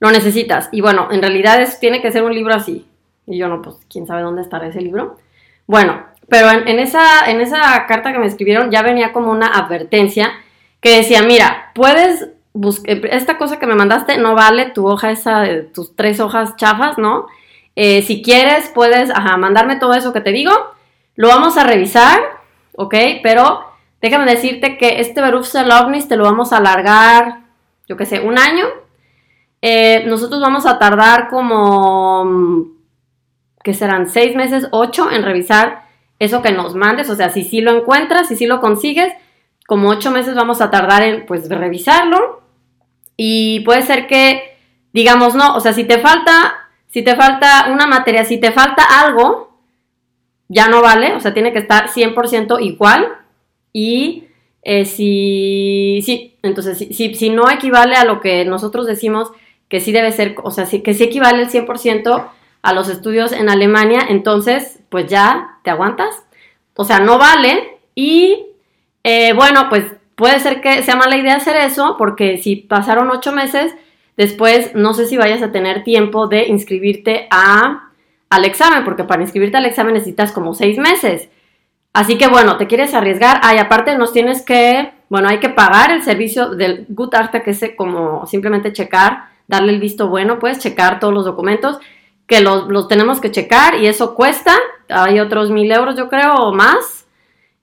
lo 0.00 0.10
necesitas. 0.10 0.68
Y 0.72 0.80
bueno, 0.80 1.08
en 1.12 1.20
realidad 1.22 1.60
es, 1.60 1.78
tiene 1.78 2.02
que 2.02 2.10
ser 2.10 2.24
un 2.24 2.34
libro 2.34 2.54
así. 2.54 2.86
Y 3.26 3.38
yo 3.38 3.48
no, 3.48 3.62
pues 3.62 3.76
quién 3.88 4.06
sabe 4.06 4.22
dónde 4.22 4.42
estará 4.42 4.66
ese 4.66 4.80
libro. 4.80 5.18
Bueno, 5.66 6.04
pero 6.28 6.50
en, 6.50 6.78
esa, 6.78 7.30
en 7.30 7.40
esa 7.40 7.86
carta 7.86 8.12
que 8.12 8.18
me 8.18 8.26
escribieron 8.26 8.70
ya 8.70 8.82
venía 8.82 9.12
como 9.12 9.30
una 9.30 9.48
advertencia 9.48 10.32
que 10.80 10.96
decía, 10.96 11.22
mira, 11.22 11.70
puedes 11.74 12.28
buscar, 12.52 13.06
esta 13.06 13.36
cosa 13.36 13.58
que 13.58 13.66
me 13.66 13.74
mandaste 13.74 14.16
no 14.18 14.34
vale 14.34 14.70
tu 14.70 14.86
hoja 14.86 15.10
esa, 15.10 15.44
tus 15.74 15.94
tres 15.94 16.18
hojas 16.20 16.56
chafas, 16.56 16.98
¿no? 16.98 17.26
Eh, 17.76 18.02
si 18.02 18.22
quieres, 18.22 18.68
puedes 18.74 19.10
mandarme 19.38 19.76
todo 19.76 19.94
eso 19.94 20.12
que 20.12 20.20
te 20.20 20.32
digo, 20.32 20.52
lo 21.16 21.28
vamos 21.28 21.56
a 21.56 21.64
revisar, 21.64 22.20
¿ok? 22.76 22.94
Pero 23.22 23.64
déjame 24.00 24.30
decirte 24.30 24.78
que 24.78 25.00
este 25.00 25.20
Beruf 25.20 25.46
Selovnis 25.46 26.08
te 26.08 26.16
lo 26.16 26.24
vamos 26.24 26.52
a 26.52 26.58
alargar, 26.58 27.40
yo 27.88 27.96
qué 27.96 28.06
sé, 28.06 28.20
un 28.20 28.38
año. 28.38 28.66
Eh, 29.62 30.04
nosotros 30.06 30.40
vamos 30.40 30.66
a 30.66 30.78
tardar 30.78 31.28
como, 31.28 32.68
que 33.62 33.74
serán 33.74 34.08
seis 34.08 34.34
meses, 34.34 34.68
ocho 34.70 35.10
en 35.10 35.22
revisar 35.22 35.84
eso 36.18 36.42
que 36.42 36.52
nos 36.52 36.74
mandes, 36.74 37.08
o 37.10 37.16
sea, 37.16 37.30
si 37.30 37.44
sí 37.44 37.60
lo 37.60 37.76
encuentras, 37.76 38.28
si 38.28 38.36
sí 38.36 38.46
lo 38.46 38.60
consigues, 38.60 39.12
como 39.66 39.88
ocho 39.88 40.10
meses 40.10 40.34
vamos 40.34 40.60
a 40.60 40.70
tardar 40.70 41.02
en, 41.02 41.26
pues, 41.26 41.48
revisarlo. 41.48 42.42
Y 43.16 43.60
puede 43.60 43.82
ser 43.82 44.06
que, 44.06 44.56
digamos, 44.92 45.34
no, 45.34 45.54
o 45.54 45.60
sea, 45.60 45.72
si 45.72 45.84
te 45.84 45.98
falta, 45.98 46.54
si 46.88 47.02
te 47.02 47.14
falta 47.16 47.68
una 47.70 47.86
materia, 47.86 48.24
si 48.24 48.38
te 48.38 48.52
falta 48.52 48.82
algo, 49.00 49.60
ya 50.48 50.68
no 50.68 50.82
vale, 50.82 51.14
o 51.14 51.20
sea, 51.20 51.32
tiene 51.32 51.52
que 51.52 51.60
estar 51.60 51.88
100% 51.88 52.60
igual. 52.60 53.08
Y 53.72 54.24
eh, 54.62 54.84
si, 54.84 56.02
sí, 56.04 56.36
entonces, 56.42 56.76
si, 56.78 57.14
si, 57.14 57.30
no 57.30 57.48
equivale 57.50 57.94
a 57.94 58.04
lo 58.04 58.20
que 58.20 58.44
nosotros 58.44 58.86
decimos 58.86 59.30
que 59.70 59.80
sí 59.80 59.92
debe 59.92 60.12
ser, 60.12 60.36
o 60.42 60.50
sea, 60.50 60.66
que 60.66 60.92
sí 60.92 61.04
equivale 61.04 61.42
el 61.42 61.48
100%, 61.48 62.30
a 62.62 62.72
los 62.74 62.88
estudios 62.88 63.32
en 63.32 63.48
Alemania, 63.48 64.00
entonces 64.08 64.80
pues 64.88 65.06
ya 65.06 65.58
te 65.62 65.70
aguantas. 65.70 66.22
O 66.74 66.84
sea, 66.84 67.00
no 67.00 67.18
vale. 67.18 67.78
Y 67.94 68.46
eh, 69.02 69.32
bueno, 69.32 69.68
pues 69.68 69.84
puede 70.14 70.40
ser 70.40 70.60
que 70.60 70.82
sea 70.82 70.96
mala 70.96 71.16
idea 71.16 71.36
hacer 71.36 71.56
eso, 71.56 71.96
porque 71.96 72.38
si 72.38 72.56
pasaron 72.56 73.10
ocho 73.10 73.32
meses, 73.32 73.74
después 74.16 74.74
no 74.74 74.92
sé 74.94 75.06
si 75.06 75.16
vayas 75.16 75.42
a 75.42 75.52
tener 75.52 75.84
tiempo 75.84 76.26
de 76.26 76.48
inscribirte 76.48 77.26
a, 77.30 77.90
al 78.28 78.44
examen, 78.44 78.84
porque 78.84 79.04
para 79.04 79.22
inscribirte 79.22 79.56
al 79.56 79.66
examen 79.66 79.94
necesitas 79.94 80.32
como 80.32 80.54
seis 80.54 80.78
meses. 80.78 81.28
Así 81.92 82.18
que 82.18 82.28
bueno, 82.28 82.56
te 82.56 82.66
quieres 82.66 82.94
arriesgar. 82.94 83.40
Ay, 83.42 83.58
aparte 83.58 83.96
nos 83.96 84.12
tienes 84.12 84.42
que, 84.42 84.92
bueno, 85.08 85.28
hay 85.28 85.38
que 85.38 85.48
pagar 85.48 85.90
el 85.90 86.02
servicio 86.02 86.50
del 86.50 86.84
Gutachter, 86.88 87.42
que 87.42 87.50
es 87.50 87.64
como 87.76 88.26
simplemente 88.26 88.72
checar, 88.72 89.30
darle 89.50 89.72
el 89.72 89.80
visto 89.80 90.08
bueno, 90.08 90.38
pues 90.38 90.60
checar 90.60 91.00
todos 91.00 91.12
los 91.12 91.24
documentos 91.26 91.78
que 92.26 92.40
los, 92.40 92.86
tenemos 92.88 93.20
que 93.20 93.32
checar 93.32 93.74
y 93.74 93.88
eso 93.88 94.14
cuesta, 94.14 94.56
hay 94.88 95.18
otros 95.18 95.50
mil 95.50 95.70
euros 95.70 95.96
yo 95.96 96.08
creo 96.08 96.34
o 96.36 96.54
más. 96.54 97.08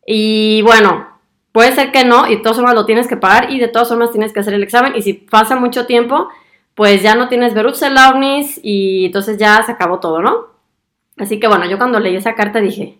Y 0.06 0.62
bueno, 0.64 1.08
puede 1.54 1.74
ser 1.74 1.92
que 1.94 2.04
no 2.04 2.28
y 2.28 2.36
de 2.36 2.42
todas 2.42 2.58
formas 2.58 2.76
lo 2.76 2.86
tienes 2.86 3.08
que 3.08 3.16
pagar 3.16 3.50
y 3.50 3.60
de 3.60 3.70
todas 3.70 3.88
formas 3.88 4.12
tienes 4.12 4.34
que 4.34 4.42
hacer 4.42 4.54
el 4.54 4.64
examen 4.64 4.94
y 4.96 5.02
si 5.02 5.14
pasa 5.14 5.56
mucho 5.56 5.86
tiempo, 5.86 6.28
pues 6.76 7.02
ya 7.02 7.16
no 7.16 7.30
tienes 7.30 7.54
Berufserlaubnis 7.54 8.60
y 8.62 9.06
entonces 9.06 9.38
ya 9.38 9.64
se 9.64 9.72
acabó 9.72 10.00
todo, 10.00 10.22
¿no? 10.22 10.48
Así 11.18 11.40
que 11.40 11.48
bueno, 11.48 11.66
yo 11.66 11.78
cuando 11.78 12.00
leí 12.00 12.18
esa 12.18 12.36
carta 12.36 12.60
dije, 12.60 13.00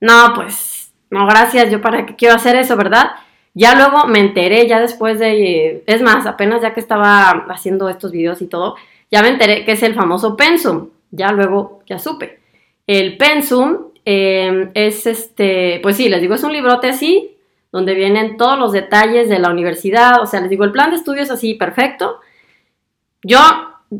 no, 0.00 0.32
pues, 0.34 0.92
no, 1.10 1.26
gracias, 1.26 1.70
yo 1.70 1.82
para 1.82 2.06
qué 2.06 2.16
quiero 2.16 2.34
hacer 2.34 2.56
eso, 2.56 2.76
¿verdad? 2.76 3.10
Ya 3.54 3.74
luego 3.76 4.06
me 4.06 4.18
enteré, 4.18 4.66
ya 4.66 4.80
después 4.80 5.18
de, 5.18 5.84
es 5.86 6.02
más, 6.02 6.26
apenas 6.26 6.62
ya 6.62 6.74
que 6.74 6.80
estaba 6.80 7.46
haciendo 7.48 7.88
estos 7.88 8.10
videos 8.10 8.42
y 8.42 8.46
todo, 8.46 8.74
ya 9.10 9.22
me 9.22 9.28
enteré 9.28 9.64
que 9.64 9.72
es 9.72 9.82
el 9.82 9.94
famoso 9.94 10.36
pensum 10.36 10.88
ya 11.14 11.32
luego 11.32 11.82
ya 11.86 11.98
supe. 11.98 12.40
El 12.86 13.16
pensum 13.16 13.92
em, 14.04 14.70
es 14.74 15.06
este, 15.06 15.80
pues 15.82 15.96
sí, 15.96 16.08
les 16.08 16.20
digo, 16.20 16.34
es 16.34 16.42
un 16.42 16.52
librote 16.52 16.88
así, 16.88 17.36
donde 17.72 17.94
vienen 17.94 18.36
todos 18.36 18.58
los 18.58 18.72
detalles 18.72 19.28
de 19.28 19.38
la 19.38 19.50
universidad, 19.50 20.20
o 20.22 20.26
sea, 20.26 20.40
les 20.40 20.50
digo, 20.50 20.64
el 20.64 20.72
plan 20.72 20.90
de 20.90 20.96
estudios 20.96 21.30
así, 21.30 21.54
perfecto. 21.54 22.20
Yo, 23.22 23.38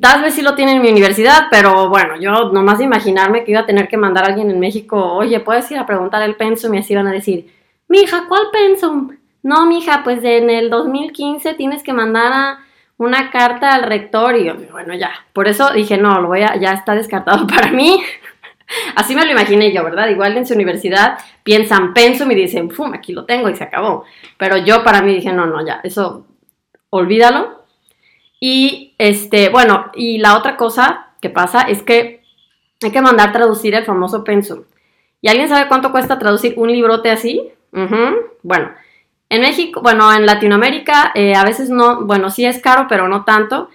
tal 0.01 0.23
vez 0.23 0.35
sí 0.35 0.43
lo 0.43 0.55
tiene 0.55 0.73
en 0.73 0.83
mi 0.83 0.91
universidad, 0.91 1.47
pero 1.51 1.89
bueno, 1.89 2.21
yo 2.21 2.53
nomás 2.53 2.79
de 2.79 2.85
imaginarme 2.85 3.45
que 3.45 3.53
iba 3.53 3.61
a 3.61 3.67
tener 3.67 3.89
que 3.89 3.97
mandar 3.97 4.25
a 4.25 4.29
alguien 4.29 4.51
en 4.51 4.61
México, 4.61 5.15
oye, 5.15 5.41
puedes 5.41 5.71
ir 5.71 5.79
a 5.79 5.87
preguntar 5.87 6.23
el 6.23 6.37
pensum 6.37 6.75
y 6.75 6.79
así 6.79 6.95
van 6.95 7.07
a 7.07 7.13
decir, 7.13 7.51
mija, 7.89 8.27
¿cuál 8.29 8.45
pensum? 8.53 9.17
No, 9.45 9.67
mija, 9.67 10.03
pues 10.05 10.25
en 10.25 10.49
el 10.49 10.71
2015 10.71 11.53
tienes 11.53 11.83
que 11.83 11.93
mandar 11.93 12.57
una 12.97 13.31
carta 13.31 13.75
al 13.75 13.83
rector 13.83 14.37
y 14.37 14.49
bueno, 14.73 14.95
ya, 14.95 15.13
por 15.35 15.49
eso 15.49 15.71
dije, 15.71 15.99
no, 15.99 16.19
lo 16.23 16.29
voy 16.29 16.41
a, 16.41 16.57
ya 16.57 16.73
está 16.73 16.95
descartado 16.95 17.47
para 17.55 17.71
mí. 17.71 18.03
Así 18.97 19.15
me 19.15 19.27
lo 19.27 19.33
imaginé 19.33 19.71
yo, 19.71 19.85
¿verdad? 19.85 20.09
Igual 20.09 20.39
en 20.39 20.47
su 20.47 20.55
universidad 20.55 21.19
piensan 21.43 21.93
pensum 21.93 22.31
y 22.31 22.35
dicen, 22.35 22.71
¡fum! 22.71 22.95
Aquí 22.95 23.13
lo 23.13 23.27
tengo 23.27 23.51
y 23.51 23.55
se 23.55 23.65
acabó. 23.65 24.05
Pero 24.39 24.57
yo 24.57 24.83
para 24.83 25.03
mí 25.03 25.15
dije, 25.15 25.31
no, 25.31 25.45
no, 25.45 25.65
ya, 25.65 25.81
eso, 25.85 26.27
olvídalo. 26.89 27.65
Y 28.41 28.95
este, 28.97 29.51
bueno, 29.51 29.91
y 29.95 30.17
la 30.19 30.39
otra 30.39 30.57
cosa 30.57 31.09
que 31.21 31.29
pasa 31.29 31.63
es 31.63 31.83
que 31.83 32.23
hay 32.83 32.91
que 32.91 33.03
mandar 33.03 33.33
traducir 33.33 33.75
el 33.75 33.85
famoso 33.85 34.25
pensum. 34.25 34.63
¿Y 35.21 35.29
alguien 35.29 35.51
sabe 35.51 35.69
cuánto 35.69 35.93
cuesta 35.93 36.19
traducir 36.19 36.55
un 36.57 36.73
librote 36.73 37.11
así? 37.11 37.51
Bueno, 38.43 38.71
en 39.29 39.41
México, 39.41 39.81
bueno, 39.83 40.13
en 40.13 40.27
Latinoamérica 40.27 41.13
eh, 41.15 41.35
a 41.35 41.45
veces 41.45 41.71
no, 41.71 42.05
bueno, 42.05 42.31
sí 42.31 42.45
es 42.45 42.61
caro, 42.61 42.87
pero 42.89 43.09
no 43.09 43.25
tanto. 43.25 43.69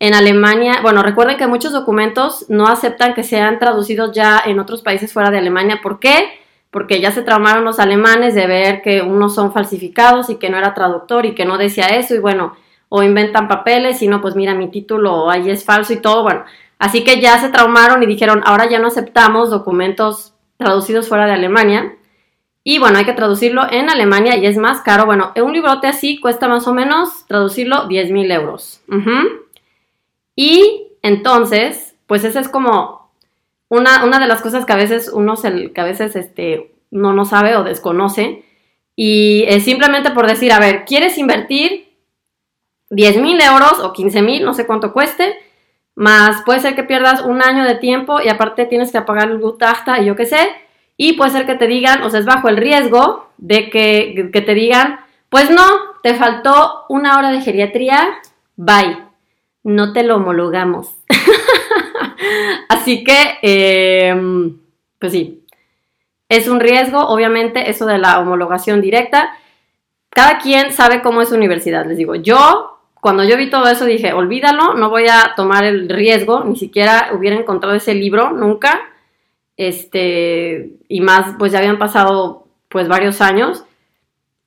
En 0.00 0.14
Alemania, 0.14 0.80
bueno, 0.82 1.02
recuerden 1.02 1.36
que 1.36 1.46
muchos 1.46 1.72
documentos 1.72 2.46
no 2.48 2.66
aceptan 2.66 3.14
que 3.14 3.22
sean 3.22 3.58
traducidos 3.58 4.12
ya 4.12 4.42
en 4.44 4.58
otros 4.58 4.82
países 4.82 5.12
fuera 5.12 5.30
de 5.30 5.38
Alemania. 5.38 5.80
¿Por 5.82 6.00
qué? 6.00 6.40
Porque 6.70 7.00
ya 7.00 7.12
se 7.12 7.22
traumaron 7.22 7.64
los 7.64 7.78
alemanes 7.78 8.34
de 8.34 8.46
ver 8.46 8.82
que 8.82 9.02
unos 9.02 9.34
son 9.34 9.52
falsificados 9.52 10.30
y 10.30 10.36
que 10.36 10.50
no 10.50 10.58
era 10.58 10.74
traductor 10.74 11.24
y 11.26 11.34
que 11.34 11.44
no 11.44 11.58
decía 11.58 11.86
eso 11.86 12.14
y 12.14 12.18
bueno, 12.18 12.56
o 12.88 13.02
inventan 13.02 13.46
papeles 13.46 14.02
y 14.02 14.08
no, 14.08 14.20
pues 14.20 14.34
mira, 14.34 14.54
mi 14.54 14.68
título 14.68 15.30
ahí 15.30 15.48
es 15.48 15.64
falso 15.64 15.92
y 15.92 15.98
todo, 15.98 16.22
bueno. 16.22 16.44
Así 16.78 17.04
que 17.04 17.20
ya 17.20 17.38
se 17.38 17.50
traumaron 17.50 18.02
y 18.02 18.06
dijeron, 18.06 18.42
ahora 18.44 18.68
ya 18.68 18.80
no 18.80 18.88
aceptamos 18.88 19.50
documentos 19.50 20.34
traducidos 20.56 21.08
fuera 21.08 21.26
de 21.26 21.32
Alemania. 21.32 21.94
Y 22.66 22.78
bueno, 22.78 22.96
hay 22.98 23.04
que 23.04 23.12
traducirlo 23.12 23.70
en 23.70 23.90
Alemania 23.90 24.38
y 24.38 24.46
es 24.46 24.56
más 24.56 24.80
caro. 24.80 25.04
Bueno, 25.04 25.32
un 25.36 25.52
librote 25.52 25.86
así 25.86 26.18
cuesta 26.18 26.48
más 26.48 26.66
o 26.66 26.72
menos 26.72 27.26
traducirlo 27.26 27.86
10 27.86 28.10
mil 28.10 28.30
euros. 28.30 28.80
Y 30.34 30.88
entonces, 31.02 31.94
pues 32.06 32.24
esa 32.24 32.40
es 32.40 32.48
como 32.48 33.10
una, 33.68 34.04
una, 34.04 34.18
de 34.18 34.26
las 34.26 34.40
cosas 34.40 34.64
que 34.64 34.72
a 34.72 34.76
veces 34.76 35.10
uno 35.12 35.36
se, 35.36 35.72
que 35.72 35.80
a 35.80 35.84
veces 35.84 36.16
este, 36.16 36.72
no, 36.90 37.12
no 37.12 37.26
sabe 37.26 37.54
o 37.54 37.64
desconoce. 37.64 38.44
Y 38.96 39.46
simplemente 39.60 40.12
por 40.12 40.26
decir, 40.26 40.50
a 40.50 40.58
ver, 40.58 40.86
¿quieres 40.86 41.18
invertir 41.18 41.92
10 42.88 43.18
mil 43.18 43.38
euros 43.42 43.78
o 43.80 43.92
15 43.92 44.22
mil, 44.22 44.42
no 44.42 44.54
sé 44.54 44.66
cuánto 44.66 44.94
cueste? 44.94 45.36
Más 45.96 46.42
puede 46.46 46.60
ser 46.60 46.74
que 46.74 46.82
pierdas 46.82 47.20
un 47.20 47.42
año 47.42 47.64
de 47.64 47.74
tiempo 47.74 48.22
y 48.22 48.28
aparte 48.28 48.64
tienes 48.64 48.90
que 48.90 49.02
pagar 49.02 49.30
el 49.30 49.38
Gutachta 49.38 50.00
y 50.00 50.06
yo 50.06 50.16
qué 50.16 50.24
sé 50.24 50.64
y 50.96 51.14
puede 51.14 51.32
ser 51.32 51.46
que 51.46 51.56
te 51.56 51.66
digan, 51.66 52.02
o 52.02 52.10
sea, 52.10 52.20
es 52.20 52.26
bajo 52.26 52.48
el 52.48 52.56
riesgo 52.56 53.28
de 53.36 53.68
que, 53.70 54.30
te 54.32 54.54
digan, 54.54 55.00
pues 55.28 55.50
no, 55.50 55.64
te 56.02 56.14
faltó 56.14 56.84
una 56.88 57.18
hora 57.18 57.30
de 57.30 57.40
geriatría, 57.40 58.18
bye, 58.56 58.98
no 59.64 59.92
te 59.92 60.04
lo 60.04 60.16
homologamos. 60.16 60.94
Así 62.68 63.02
que, 63.02 63.38
em, 63.42 64.58
pues 64.98 65.12
sí, 65.12 65.44
es 66.28 66.48
un 66.48 66.60
riesgo, 66.60 67.00
obviamente, 67.08 67.70
eso 67.70 67.86
de 67.86 67.98
la 67.98 68.20
homologación 68.20 68.80
directa. 68.80 69.36
Cada 70.10 70.38
quien 70.38 70.72
sabe 70.72 71.02
cómo 71.02 71.22
es 71.22 71.32
universidad, 71.32 71.86
les 71.86 71.98
digo. 71.98 72.14
Yo, 72.14 72.78
cuando 73.00 73.24
yo 73.24 73.36
vi 73.36 73.50
todo 73.50 73.66
eso, 73.66 73.84
dije, 73.84 74.12
olvídalo, 74.12 74.74
no 74.74 74.90
voy 74.90 75.08
a 75.08 75.32
tomar 75.36 75.64
el 75.64 75.88
riesgo, 75.88 76.44
ni 76.44 76.56
siquiera 76.56 77.10
hubiera 77.12 77.36
encontrado 77.36 77.74
ese 77.74 77.94
libro, 77.94 78.30
nunca 78.30 78.93
este, 79.56 80.72
y 80.88 81.00
más, 81.00 81.36
pues 81.38 81.52
ya 81.52 81.58
habían 81.58 81.78
pasado 81.78 82.46
pues 82.68 82.88
varios 82.88 83.20
años. 83.20 83.64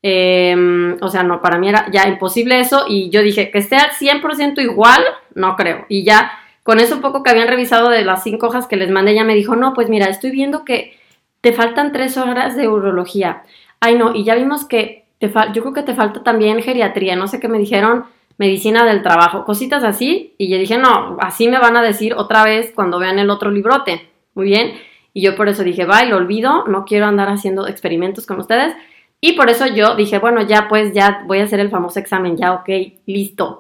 Em, 0.01 0.97
o 1.01 1.07
sea, 1.09 1.23
no, 1.23 1.41
para 1.41 1.57
mí 1.57 1.69
era 1.69 1.89
ya 1.91 2.07
imposible 2.07 2.59
eso 2.59 2.85
y 2.87 3.09
yo 3.09 3.21
dije 3.21 3.49
que 3.51 3.57
al 3.57 3.91
100% 3.91 4.61
igual, 4.61 5.03
no 5.33 5.55
creo. 5.55 5.85
Y 5.89 6.03
ya 6.03 6.31
con 6.63 6.79
eso 6.79 7.01
poco 7.01 7.23
que 7.23 7.29
habían 7.29 7.47
revisado 7.47 7.89
de 7.89 8.03
las 8.03 8.23
cinco 8.23 8.47
hojas 8.47 8.67
que 8.67 8.75
les 8.75 8.91
mandé, 8.91 9.11
ella 9.13 9.23
me 9.23 9.35
dijo, 9.35 9.55
no, 9.55 9.73
pues 9.73 9.89
mira, 9.89 10.07
estoy 10.07 10.31
viendo 10.31 10.65
que 10.65 10.97
te 11.41 11.53
faltan 11.53 11.93
tres 11.93 12.17
horas 12.17 12.55
de 12.57 12.67
urología. 12.67 13.43
Ay, 13.79 13.95
no, 13.95 14.13
y 14.13 14.23
ya 14.23 14.35
vimos 14.35 14.65
que 14.65 15.05
te 15.19 15.31
yo 15.53 15.61
creo 15.61 15.73
que 15.73 15.83
te 15.83 15.95
falta 15.95 16.23
también 16.23 16.61
geriatría, 16.61 17.15
no 17.15 17.27
sé 17.27 17.39
qué 17.39 17.47
me 17.47 17.57
dijeron, 17.57 18.05
medicina 18.37 18.85
del 18.85 19.01
trabajo, 19.01 19.45
cositas 19.45 19.83
así. 19.83 20.35
Y 20.37 20.49
yo 20.49 20.57
dije, 20.57 20.77
no, 20.77 21.17
así 21.19 21.47
me 21.47 21.59
van 21.59 21.77
a 21.77 21.81
decir 21.81 22.13
otra 22.13 22.43
vez 22.43 22.71
cuando 22.75 22.99
vean 22.99 23.19
el 23.19 23.29
otro 23.29 23.49
librote. 23.49 24.09
Muy 24.35 24.45
bien. 24.47 24.73
Y 25.17 25.21
yo 25.21 25.36
por 25.36 25.50
eso 25.50 25.63
dije, 25.63 25.83
va, 25.83 26.03
lo 26.03 26.15
olvido, 26.15 26.65
no 26.67 26.86
quiero 26.86 27.07
andar 27.07 27.27
haciendo 27.27 27.67
experimentos 27.67 28.27
con 28.27 28.39
ustedes. 28.39 28.75
Y 29.19 29.31
por 29.31 29.50
eso 29.50 29.65
yo 29.65 29.95
dije, 29.95 30.19
bueno, 30.19 30.43
ya 30.43 30.67
pues 30.67 30.93
ya 30.93 31.24
voy 31.25 31.39
a 31.39 31.45
hacer 31.45 31.59
el 31.59 31.71
famoso 31.71 32.00
examen, 32.00 32.38
ya, 32.38 32.53
ok, 32.53 32.69
listo. 33.07 33.59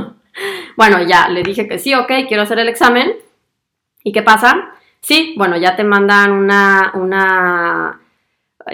bueno, 0.76 1.02
ya 1.02 1.30
le 1.30 1.42
dije 1.42 1.66
que 1.66 1.80
sí, 1.80 1.94
ok, 1.94 2.28
quiero 2.28 2.44
hacer 2.44 2.60
el 2.60 2.68
examen. 2.68 3.10
¿Y 4.04 4.12
qué 4.12 4.22
pasa? 4.22 4.70
Sí, 5.00 5.34
bueno, 5.36 5.56
ya 5.56 5.74
te 5.74 5.82
mandan 5.82 6.30
una, 6.30 6.92
una, 6.94 8.00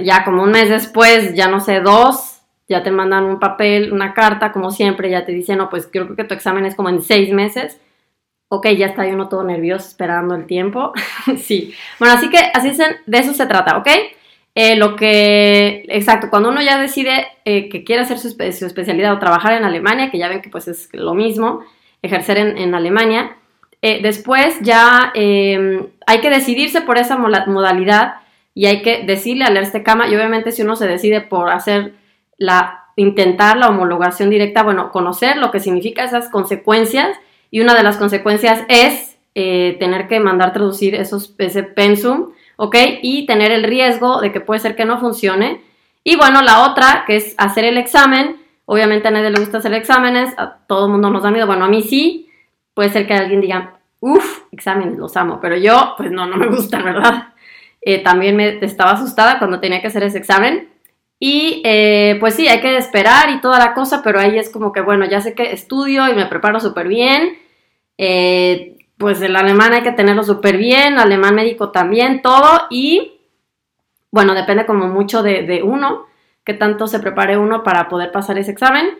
ya 0.02 0.24
como 0.24 0.42
un 0.42 0.50
mes 0.50 0.68
después, 0.68 1.34
ya 1.34 1.48
no 1.48 1.60
sé, 1.60 1.80
dos, 1.80 2.42
ya 2.68 2.82
te 2.82 2.90
mandan 2.90 3.24
un 3.24 3.38
papel, 3.38 3.94
una 3.94 4.12
carta, 4.12 4.52
como 4.52 4.70
siempre, 4.70 5.08
ya 5.08 5.24
te 5.24 5.32
dicen, 5.32 5.56
no, 5.56 5.70
pues 5.70 5.88
creo 5.90 6.14
que 6.14 6.24
tu 6.24 6.34
examen 6.34 6.66
es 6.66 6.74
como 6.74 6.90
en 6.90 7.00
seis 7.00 7.32
meses. 7.32 7.80
Ok, 8.54 8.68
ya 8.78 8.86
está 8.86 9.02
uno 9.02 9.28
todo 9.28 9.42
nervioso 9.42 9.88
esperando 9.88 10.36
el 10.36 10.46
tiempo. 10.46 10.92
sí. 11.38 11.74
Bueno, 11.98 12.14
así 12.14 12.30
que 12.30 12.38
así 12.54 12.70
de 13.04 13.18
eso 13.18 13.34
se 13.34 13.46
trata, 13.46 13.76
¿ok? 13.78 13.88
Eh, 14.54 14.76
lo 14.76 14.94
que, 14.94 15.84
exacto, 15.88 16.30
cuando 16.30 16.50
uno 16.50 16.62
ya 16.62 16.80
decide 16.80 17.26
eh, 17.44 17.68
que 17.68 17.82
quiere 17.82 18.02
hacer 18.02 18.20
su, 18.20 18.28
especialidad 18.28 19.12
o 19.12 19.18
trabajar 19.18 19.54
en 19.54 19.64
Alemania, 19.64 20.08
que 20.08 20.18
ya 20.18 20.28
ven 20.28 20.40
que 20.40 20.50
pues 20.50 20.68
es 20.68 20.88
lo 20.92 21.14
mismo, 21.14 21.64
ejercer 22.00 22.38
en, 22.38 22.74
Alemania, 22.76 23.36
eh, 23.82 23.98
después 24.00 24.60
ya 24.60 25.12
hay 25.12 26.20
que 26.20 26.30
decidirse 26.30 26.80
por 26.82 26.96
esa 26.96 27.16
modalidad 27.16 28.20
y 28.54 28.66
hay 28.66 28.82
que 28.82 29.02
decirle 29.02 29.46
al 29.46 29.56
este 29.56 29.82
cama 29.82 30.06
y 30.06 30.14
obviamente 30.14 30.52
si 30.52 30.62
uno 30.62 30.76
se 30.76 30.86
decide 30.86 31.22
por 31.22 31.50
hacer 31.50 31.94
la, 32.38 32.84
intentar 32.94 33.56
la 33.56 33.68
homologación 33.68 34.30
directa, 34.30 34.62
bueno, 34.62 34.92
conocer 34.92 35.38
lo 35.38 35.50
que 35.50 35.58
significa 35.58 36.04
esas 36.04 36.28
consecuencias 36.28 37.18
y 37.54 37.60
una 37.60 37.74
de 37.74 37.84
las 37.84 37.98
consecuencias 37.98 38.64
es 38.68 39.16
tener 39.32 40.08
que 40.08 40.18
mandar 40.18 40.52
traducir 40.52 40.94
esos, 40.94 41.34
ese 41.38 41.62
pensum 41.62 42.32
¿ok? 42.56 42.76
Y 43.02 43.26
tener 43.26 43.52
el 43.52 43.64
riesgo 43.64 44.20
de 44.20 44.32
que 44.32 44.40
puede 44.40 44.60
ser 44.60 44.76
que 44.76 44.84
no 44.84 44.98
funcione. 44.98 45.62
Y 46.02 46.16
bueno, 46.16 46.42
la 46.42 46.66
otra, 46.70 47.04
que 47.06 47.16
es 47.16 47.34
hacer 47.38 47.64
el 47.64 47.78
examen. 47.78 48.36
Obviamente 48.66 49.08
a 49.08 49.10
nadie 49.10 49.30
le 49.30 49.40
gusta 49.40 49.58
hacer 49.58 49.74
exámenes, 49.74 50.32
a 50.38 50.58
todo 50.66 50.86
el 50.86 50.92
mundo 50.92 51.10
nos 51.10 51.22
da 51.22 51.30
miedo. 51.30 51.46
Bueno, 51.46 51.64
a 51.64 51.68
mí 51.68 51.82
sí. 51.82 52.30
Puede 52.74 52.88
ser 52.88 53.06
que 53.06 53.14
alguien 53.14 53.40
diga, 53.40 53.78
uff, 54.00 54.42
exámenes, 54.50 54.98
los 54.98 55.16
amo. 55.16 55.38
Pero 55.40 55.56
yo, 55.56 55.94
pues 55.96 56.10
no, 56.10 56.26
no 56.26 56.36
me 56.36 56.48
gusta, 56.48 56.82
¿verdad? 56.82 57.28
Eh, 57.80 58.02
también 58.02 58.36
me 58.36 58.58
estaba 58.64 58.92
asustada 58.92 59.38
cuando 59.38 59.60
tenía 59.60 59.80
que 59.80 59.88
hacer 59.88 60.02
ese 60.02 60.18
examen. 60.18 60.68
Y 61.20 61.62
eh, 61.64 62.16
pues 62.20 62.34
sí, 62.34 62.48
hay 62.48 62.60
que 62.60 62.76
esperar 62.76 63.30
y 63.30 63.40
toda 63.40 63.58
la 63.58 63.72
cosa, 63.72 64.02
pero 64.02 64.18
ahí 64.18 64.36
es 64.38 64.50
como 64.50 64.72
que, 64.72 64.80
bueno, 64.80 65.06
ya 65.06 65.20
sé 65.20 65.34
que 65.34 65.52
estudio 65.52 66.08
y 66.08 66.14
me 66.14 66.26
preparo 66.26 66.60
súper 66.60 66.88
bien. 66.88 67.38
Eh, 67.98 68.74
pues 68.96 69.20
el 69.22 69.36
alemán 69.36 69.72
hay 69.72 69.82
que 69.82 69.92
tenerlo 69.92 70.22
súper 70.22 70.56
bien, 70.56 70.98
alemán 70.98 71.34
médico 71.34 71.70
también, 71.70 72.22
todo. 72.22 72.62
Y 72.70 73.20
bueno, 74.10 74.34
depende 74.34 74.66
como 74.66 74.86
mucho 74.86 75.22
de, 75.22 75.62
uno, 75.64 76.06
que 76.44 76.54
tanto 76.54 76.86
se 76.86 77.00
prepare 77.00 77.36
uno 77.36 77.62
para 77.62 77.88
poder 77.88 78.12
pasar 78.12 78.38
ese 78.38 78.52
examen. 78.52 78.98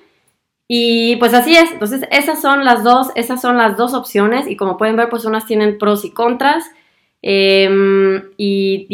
Y 0.67 1.17
pues 1.17 1.35
así 1.35 1.57
es. 1.57 1.71
Entonces, 1.73 2.07
esas 2.11 2.41
son 2.41 2.65
las 2.65 2.83
dos, 2.83 3.11
esas 3.15 3.41
son 3.41 3.57
las 3.57 3.77
dos 3.77 3.95
opciones. 3.95 4.49
Y 4.49 4.57
como 4.57 4.77
pueden 4.77 4.97
ver, 4.97 5.09
pues 5.09 5.25
unas 5.25 5.47
tienen 5.47 5.79
pros 5.79 6.05
y 6.05 6.11
contras. 6.11 6.65
Em, 7.23 8.31
y, 8.37 8.87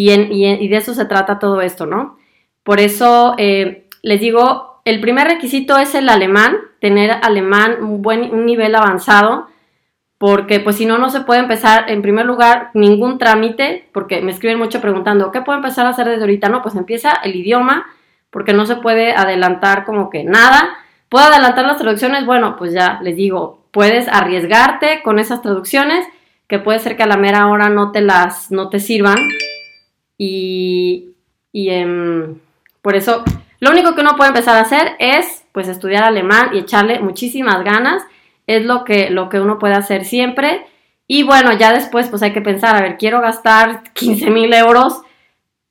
de 0.68 0.76
eso 0.76 0.94
se 0.94 1.06
trata 1.06 1.38
todo 1.38 1.60
esto, 1.62 1.86
¿no? 1.86 2.18
Por 2.62 2.78
eso 2.78 3.34
eh, 3.38 3.88
les 4.02 4.20
digo, 4.20 4.82
el 4.84 5.00
primer 5.00 5.26
requisito 5.26 5.78
es 5.78 5.94
el 5.94 6.08
alemán, 6.08 6.56
tener 6.80 7.10
alemán 7.22 7.82
un 7.82 8.46
nivel 8.46 8.74
avanzado 8.74 9.48
porque 10.20 10.60
pues 10.60 10.76
si 10.76 10.84
no, 10.84 10.98
no 10.98 11.08
se 11.08 11.22
puede 11.22 11.40
empezar 11.40 11.90
en 11.90 12.02
primer 12.02 12.26
lugar 12.26 12.68
ningún 12.74 13.16
trámite, 13.16 13.88
porque 13.90 14.20
me 14.20 14.32
escriben 14.32 14.58
mucho 14.58 14.82
preguntando, 14.82 15.32
¿qué 15.32 15.40
puedo 15.40 15.56
empezar 15.56 15.86
a 15.86 15.88
hacer 15.88 16.06
desde 16.06 16.20
ahorita? 16.20 16.50
No, 16.50 16.60
pues 16.60 16.74
empieza 16.74 17.12
el 17.24 17.36
idioma, 17.36 17.86
porque 18.28 18.52
no 18.52 18.66
se 18.66 18.76
puede 18.76 19.12
adelantar 19.12 19.86
como 19.86 20.10
que 20.10 20.22
nada. 20.22 20.76
¿Puedo 21.08 21.24
adelantar 21.24 21.64
las 21.64 21.78
traducciones? 21.78 22.26
Bueno, 22.26 22.56
pues 22.58 22.74
ya 22.74 23.00
les 23.02 23.16
digo, 23.16 23.64
puedes 23.70 24.08
arriesgarte 24.08 25.00
con 25.02 25.18
esas 25.18 25.40
traducciones, 25.40 26.06
que 26.48 26.58
puede 26.58 26.80
ser 26.80 26.98
que 26.98 27.02
a 27.02 27.06
la 27.06 27.16
mera 27.16 27.48
hora 27.48 27.70
no 27.70 27.90
te 27.90 28.02
las, 28.02 28.50
no 28.50 28.68
te 28.68 28.78
sirvan. 28.78 29.16
Y, 30.18 31.14
y 31.50 31.70
em, 31.70 32.38
por 32.82 32.94
eso, 32.94 33.24
lo 33.58 33.70
único 33.70 33.94
que 33.94 34.02
uno 34.02 34.16
puede 34.16 34.28
empezar 34.28 34.58
a 34.58 34.60
hacer 34.60 34.96
es 34.98 35.46
pues 35.52 35.66
estudiar 35.66 36.02
alemán 36.02 36.50
y 36.52 36.58
echarle 36.58 37.00
muchísimas 37.00 37.64
ganas 37.64 38.02
es 38.56 38.64
lo 38.64 38.84
que, 38.84 39.10
lo 39.10 39.28
que 39.28 39.40
uno 39.40 39.58
puede 39.58 39.74
hacer 39.74 40.04
siempre. 40.04 40.66
Y 41.06 41.22
bueno, 41.22 41.52
ya 41.52 41.72
después 41.72 42.08
pues 42.08 42.22
hay 42.22 42.32
que 42.32 42.40
pensar, 42.40 42.74
a 42.76 42.80
ver, 42.80 42.96
quiero 42.98 43.20
gastar 43.20 43.82
15 43.94 44.30
mil 44.30 44.52
euros 44.52 45.02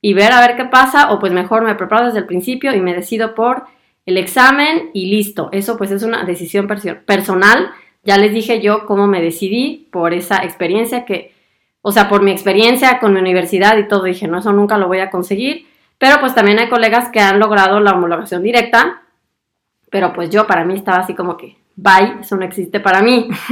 y 0.01 0.13
ver 0.13 0.31
a 0.31 0.39
ver 0.39 0.55
qué 0.55 0.65
pasa, 0.65 1.11
o 1.11 1.19
pues 1.19 1.33
mejor 1.33 1.63
me 1.63 1.75
preparo 1.75 2.05
desde 2.05 2.19
el 2.19 2.25
principio 2.25 2.73
y 2.73 2.79
me 2.79 2.93
decido 2.93 3.35
por 3.35 3.63
el 4.05 4.17
examen 4.17 4.91
y 4.93 5.07
listo. 5.07 5.49
Eso 5.51 5.77
pues 5.77 5.91
es 5.91 6.03
una 6.03 6.23
decisión 6.23 6.67
personal. 7.05 7.71
Ya 8.03 8.17
les 8.17 8.33
dije 8.33 8.61
yo 8.61 8.85
cómo 8.85 9.07
me 9.07 9.21
decidí 9.21 9.89
por 9.91 10.13
esa 10.13 10.37
experiencia 10.43 11.03
que, 11.03 11.33
o 11.81 11.91
sea, 11.91 12.07
por 12.07 12.23
mi 12.23 12.31
experiencia 12.31 12.99
con 12.99 13.13
mi 13.13 13.19
universidad 13.19 13.77
y 13.77 13.89
todo, 13.89 14.03
dije, 14.03 14.27
no, 14.27 14.39
eso 14.39 14.53
nunca 14.53 14.77
lo 14.77 14.87
voy 14.87 14.99
a 14.99 15.09
conseguir. 15.09 15.67
Pero 15.97 16.21
pues 16.21 16.33
también 16.33 16.59
hay 16.59 16.69
colegas 16.69 17.09
que 17.09 17.19
han 17.19 17.39
logrado 17.39 17.81
la 17.81 17.91
homologación 17.91 18.41
directa, 18.41 19.01
pero 19.91 20.13
pues 20.13 20.29
yo 20.29 20.47
para 20.47 20.63
mí 20.63 20.75
estaba 20.75 20.99
así 20.99 21.13
como 21.13 21.35
que, 21.35 21.57
bye, 21.81 22.21
eso 22.21 22.35
no 22.35 22.45
existe 22.45 22.79
para 22.79 23.01
mí. 23.01 23.27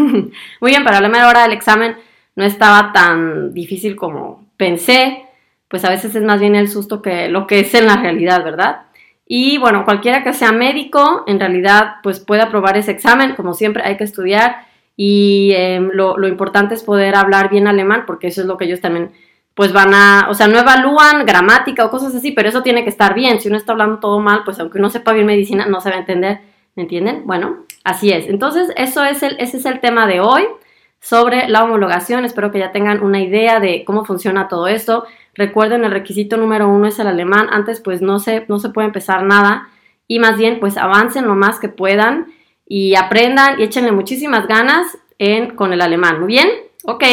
Muy 0.61 0.71
bien, 0.71 0.83
para 0.83 1.01
la 1.01 1.09
mera 1.09 1.27
hora 1.29 1.43
del 1.43 1.53
examen 1.53 1.95
no 2.35 2.43
estaba 2.43 2.91
tan 2.93 3.53
difícil 3.53 3.95
como 3.95 4.47
pensé, 4.57 5.25
pues 5.67 5.83
a 5.85 5.89
veces 5.89 6.15
es 6.15 6.23
más 6.23 6.39
bien 6.39 6.55
el 6.55 6.69
susto 6.69 7.01
que 7.01 7.29
lo 7.29 7.47
que 7.47 7.61
es 7.61 7.73
en 7.73 7.87
la 7.87 7.97
realidad, 7.97 8.43
¿verdad? 8.43 8.81
Y 9.25 9.57
bueno, 9.57 9.83
cualquiera 9.83 10.23
que 10.23 10.33
sea 10.33 10.51
médico, 10.51 11.23
en 11.27 11.39
realidad, 11.39 11.95
pues 12.03 12.19
puede 12.19 12.41
aprobar 12.41 12.77
ese 12.77 12.91
examen, 12.91 13.35
como 13.35 13.53
siempre 13.53 13.83
hay 13.83 13.97
que 13.97 14.05
estudiar 14.05 14.67
y 14.95 15.51
em, 15.55 15.89
lo, 15.93 16.17
lo 16.17 16.27
importante 16.27 16.75
es 16.75 16.83
poder 16.83 17.15
hablar 17.15 17.49
bien 17.49 17.67
alemán, 17.67 18.03
porque 18.07 18.27
eso 18.27 18.41
es 18.41 18.47
lo 18.47 18.57
que 18.57 18.65
ellos 18.65 18.81
también 18.81 19.11
pues 19.57 19.73
van 19.73 19.91
a, 19.95 20.27
o 20.29 20.35
sea, 20.35 20.47
no 20.47 20.59
evalúan 20.59 21.25
gramática 21.25 21.83
o 21.83 21.89
cosas 21.89 22.13
así, 22.13 22.31
pero 22.31 22.47
eso 22.47 22.61
tiene 22.61 22.83
que 22.83 22.91
estar 22.91 23.15
bien. 23.15 23.41
Si 23.41 23.47
uno 23.47 23.57
está 23.57 23.71
hablando 23.71 23.97
todo 23.97 24.19
mal, 24.19 24.43
pues 24.45 24.59
aunque 24.59 24.77
uno 24.77 24.91
sepa 24.91 25.13
bien 25.13 25.25
medicina, 25.25 25.65
no 25.65 25.81
se 25.81 25.89
va 25.89 25.95
a 25.95 25.99
entender, 25.99 26.41
¿me 26.75 26.83
entienden? 26.83 27.23
Bueno, 27.25 27.65
Así 27.87 28.11
es. 28.11 28.27
Entonces, 28.27 28.69
eso 28.75 29.05
es 29.05 29.23
el, 29.23 29.37
ese 29.39 29.55
es 29.55 29.65
el 29.65 29.79
tema 29.79 30.07
de 30.07 30.19
hoy 30.19 30.45
sobre 30.99 31.47
la 31.47 31.63
homologación. 31.63 32.25
Espero 32.25 32.51
que 32.51 32.59
ya 32.59 32.73
tengan 32.73 33.01
una 33.01 33.21
idea 33.21 33.61
de 33.61 33.85
cómo 33.85 34.03
funciona 34.03 34.49
todo 34.49 34.67
esto. 34.67 35.05
Recuerden, 35.35 35.85
el 35.85 35.91
requisito 35.91 36.35
número 36.35 36.67
uno 36.67 36.87
es 36.87 36.99
el 36.99 37.07
alemán. 37.07 37.47
Antes, 37.49 37.79
pues 37.79 38.01
no 38.01 38.19
se, 38.19 38.43
no 38.49 38.59
se 38.59 38.71
puede 38.71 38.87
empezar 38.87 39.23
nada. 39.23 39.69
Y 40.05 40.19
más 40.19 40.37
bien, 40.37 40.59
pues 40.59 40.75
avancen 40.75 41.27
lo 41.27 41.35
más 41.35 41.61
que 41.61 41.69
puedan 41.69 42.27
y 42.65 42.95
aprendan 42.95 43.57
y 43.57 43.63
échenle 43.63 43.93
muchísimas 43.93 44.49
ganas 44.49 44.97
en, 45.17 45.55
con 45.55 45.71
el 45.71 45.79
alemán. 45.79 46.19
Muy 46.19 46.27
bien, 46.27 46.49
ok. 46.83 47.05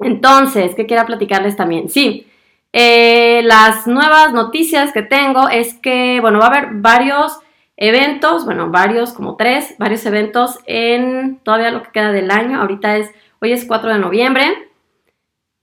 Entonces, 0.00 0.74
¿qué 0.74 0.84
quiero 0.84 1.06
platicarles 1.06 1.56
también? 1.56 1.88
Sí, 1.88 2.26
eh, 2.74 3.40
las 3.44 3.86
nuevas 3.86 4.34
noticias 4.34 4.92
que 4.92 5.00
tengo 5.00 5.48
es 5.48 5.72
que, 5.76 6.20
bueno, 6.20 6.40
va 6.40 6.48
a 6.48 6.48
haber 6.48 6.68
varios 6.72 7.38
eventos, 7.76 8.44
bueno, 8.44 8.70
varios, 8.70 9.12
como 9.12 9.36
tres, 9.36 9.74
varios 9.78 10.04
eventos 10.06 10.58
en 10.66 11.40
todavía 11.42 11.70
lo 11.70 11.82
que 11.82 11.90
queda 11.90 12.12
del 12.12 12.30
año. 12.30 12.60
Ahorita 12.60 12.96
es, 12.96 13.10
hoy 13.40 13.52
es 13.52 13.64
4 13.64 13.92
de 13.92 13.98
noviembre. 13.98 14.70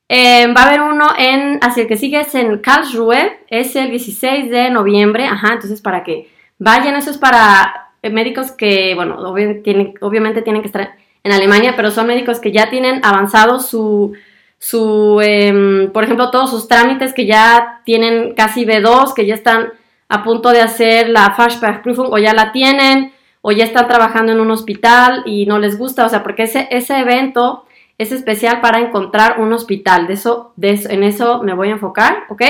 Eh, 0.10 0.48
va 0.54 0.64
a 0.64 0.68
haber 0.68 0.82
uno 0.82 1.08
en, 1.18 1.60
así 1.62 1.86
que 1.86 1.96
sigue 1.96 2.20
es 2.20 2.34
en 2.34 2.58
Karlsruhe, 2.58 3.42
es 3.48 3.76
el 3.76 3.92
16 3.92 4.50
de 4.50 4.72
noviembre, 4.72 5.26
ajá, 5.26 5.54
entonces 5.54 5.82
para 5.82 6.04
que 6.04 6.32
vayan, 6.58 6.96
eso 6.96 7.12
es 7.12 7.20
para 7.20 7.92
médicos 8.02 8.52
que, 8.52 8.96
bueno, 8.96 9.18
obviamente 9.20 10.42
tienen 10.42 10.62
que 10.62 10.68
estar 10.68 10.96
en 11.24 11.32
Alemania, 11.32 11.74
pero 11.76 11.92
son 11.92 12.08
médicos 12.08 12.40
que 12.40 12.52
ya 12.52 12.72
tienen 12.72 13.06
avanzado 13.06 13.60
su, 13.60 14.14
su 14.58 15.22
em, 15.22 15.92
por 15.92 16.04
ejemplo, 16.04 16.32
todos 16.32 16.50
sus 16.50 16.68
trámites, 16.68 17.14
que 17.14 17.26
ya 17.26 17.82
tienen 17.86 18.34
casi 18.34 18.66
B2, 18.66 19.14
que 19.14 19.26
ya 19.26 19.36
están 19.36 19.74
a 20.10 20.24
punto 20.24 20.50
de 20.50 20.62
hacer 20.62 21.10
la 21.10 21.32
Fachsprachprüfung 21.32 22.12
o 22.12 22.18
ya 22.18 22.34
la 22.34 22.52
tienen 22.52 23.14
o 23.42 23.52
ya 23.52 23.64
están 23.64 23.88
trabajando 23.88 24.32
en 24.32 24.40
un 24.40 24.52
hospital 24.52 25.24
y 25.26 25.46
no 25.46 25.60
les 25.60 25.78
gusta, 25.78 26.06
o 26.06 26.10
sea, 26.10 26.24
porque 26.24 26.44
ese, 26.44 26.68
ese 26.72 27.00
evento 27.00 27.66
es 27.98 28.12
especial 28.12 28.60
para 28.60 28.80
encontrar 28.80 29.40
un 29.40 29.54
hospital, 29.54 30.08
de 30.08 30.14
eso, 30.14 30.54
de 30.56 30.80
en 30.90 31.04
eso 31.04 31.44
me 31.44 31.54
voy 31.54 31.70
a 31.70 31.74
enfocar, 31.74 32.24
¿ok? 32.30 32.42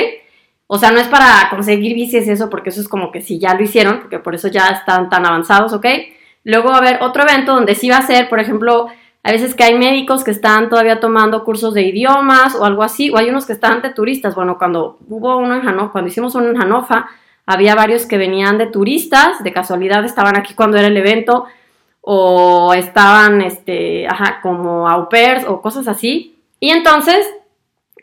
O 0.68 0.78
sea, 0.78 0.92
no 0.92 1.00
es 1.00 1.08
para 1.08 1.50
conseguir 1.50 1.96
bicis 1.96 2.28
eso, 2.28 2.50
porque 2.50 2.70
eso 2.70 2.82
es 2.82 2.88
como 2.88 3.12
que 3.12 3.22
si 3.22 3.40
ya 3.40 3.56
lo 3.56 3.64
hicieron, 3.64 4.00
porque 4.00 4.20
por 4.20 4.36
eso 4.36 4.48
ya 4.48 4.70
están 4.70 5.10
tan 5.10 5.26
avanzados, 5.26 5.74
¿ok? 5.74 5.86
Luego 6.44 6.70
va 6.70 6.76
a 6.76 6.80
haber 6.80 7.04
otro 7.04 7.24
evento 7.24 7.56
donde 7.56 7.76
sí 7.76 7.90
va 7.90 7.98
a 7.98 8.08
ser, 8.08 8.30
por 8.30 8.40
ejemplo, 8.40 8.88
a 9.24 9.32
veces 9.32 9.54
que 9.54 9.64
hay 9.64 9.78
médicos 9.78 10.24
que 10.24 10.32
están 10.32 10.70
todavía 10.70 11.00
tomando 11.00 11.44
cursos 11.44 11.74
de 11.74 11.82
idiomas 11.82 12.56
o 12.56 12.66
algo 12.66 12.84
así, 12.84 13.10
o 13.10 13.18
hay 13.18 13.30
unos 13.30 13.46
que 13.46 13.54
están 13.54 13.82
de 13.82 13.90
turistas. 13.90 14.36
Bueno, 14.36 14.58
cuando 14.58 14.98
hubo 15.08 15.38
uno 15.38 15.56
en 15.56 15.62
Hannover, 15.62 15.92
cuando 15.92 16.10
hicimos 16.10 16.36
uno 16.36 16.50
en 16.50 16.58
Hannover, 16.58 17.06
había 17.52 17.74
varios 17.74 18.06
que 18.06 18.20
venían 18.20 18.60
de 18.60 18.68
turistas, 18.68 19.44
de 19.44 19.52
casualidad 19.52 20.06
estaban 20.06 20.38
aquí 20.38 20.54
cuando 20.54 20.78
era 20.78 20.86
el 20.86 20.96
evento, 20.96 21.46
o 22.00 22.76
estaban, 22.76 23.42
este, 23.42 24.08
como 24.44 24.88
au 24.88 25.10
pairs 25.10 25.46
o 25.48 25.60
cosas 25.60 25.88
así. 25.88 26.36
Y 26.60 26.70
entonces 26.70 27.28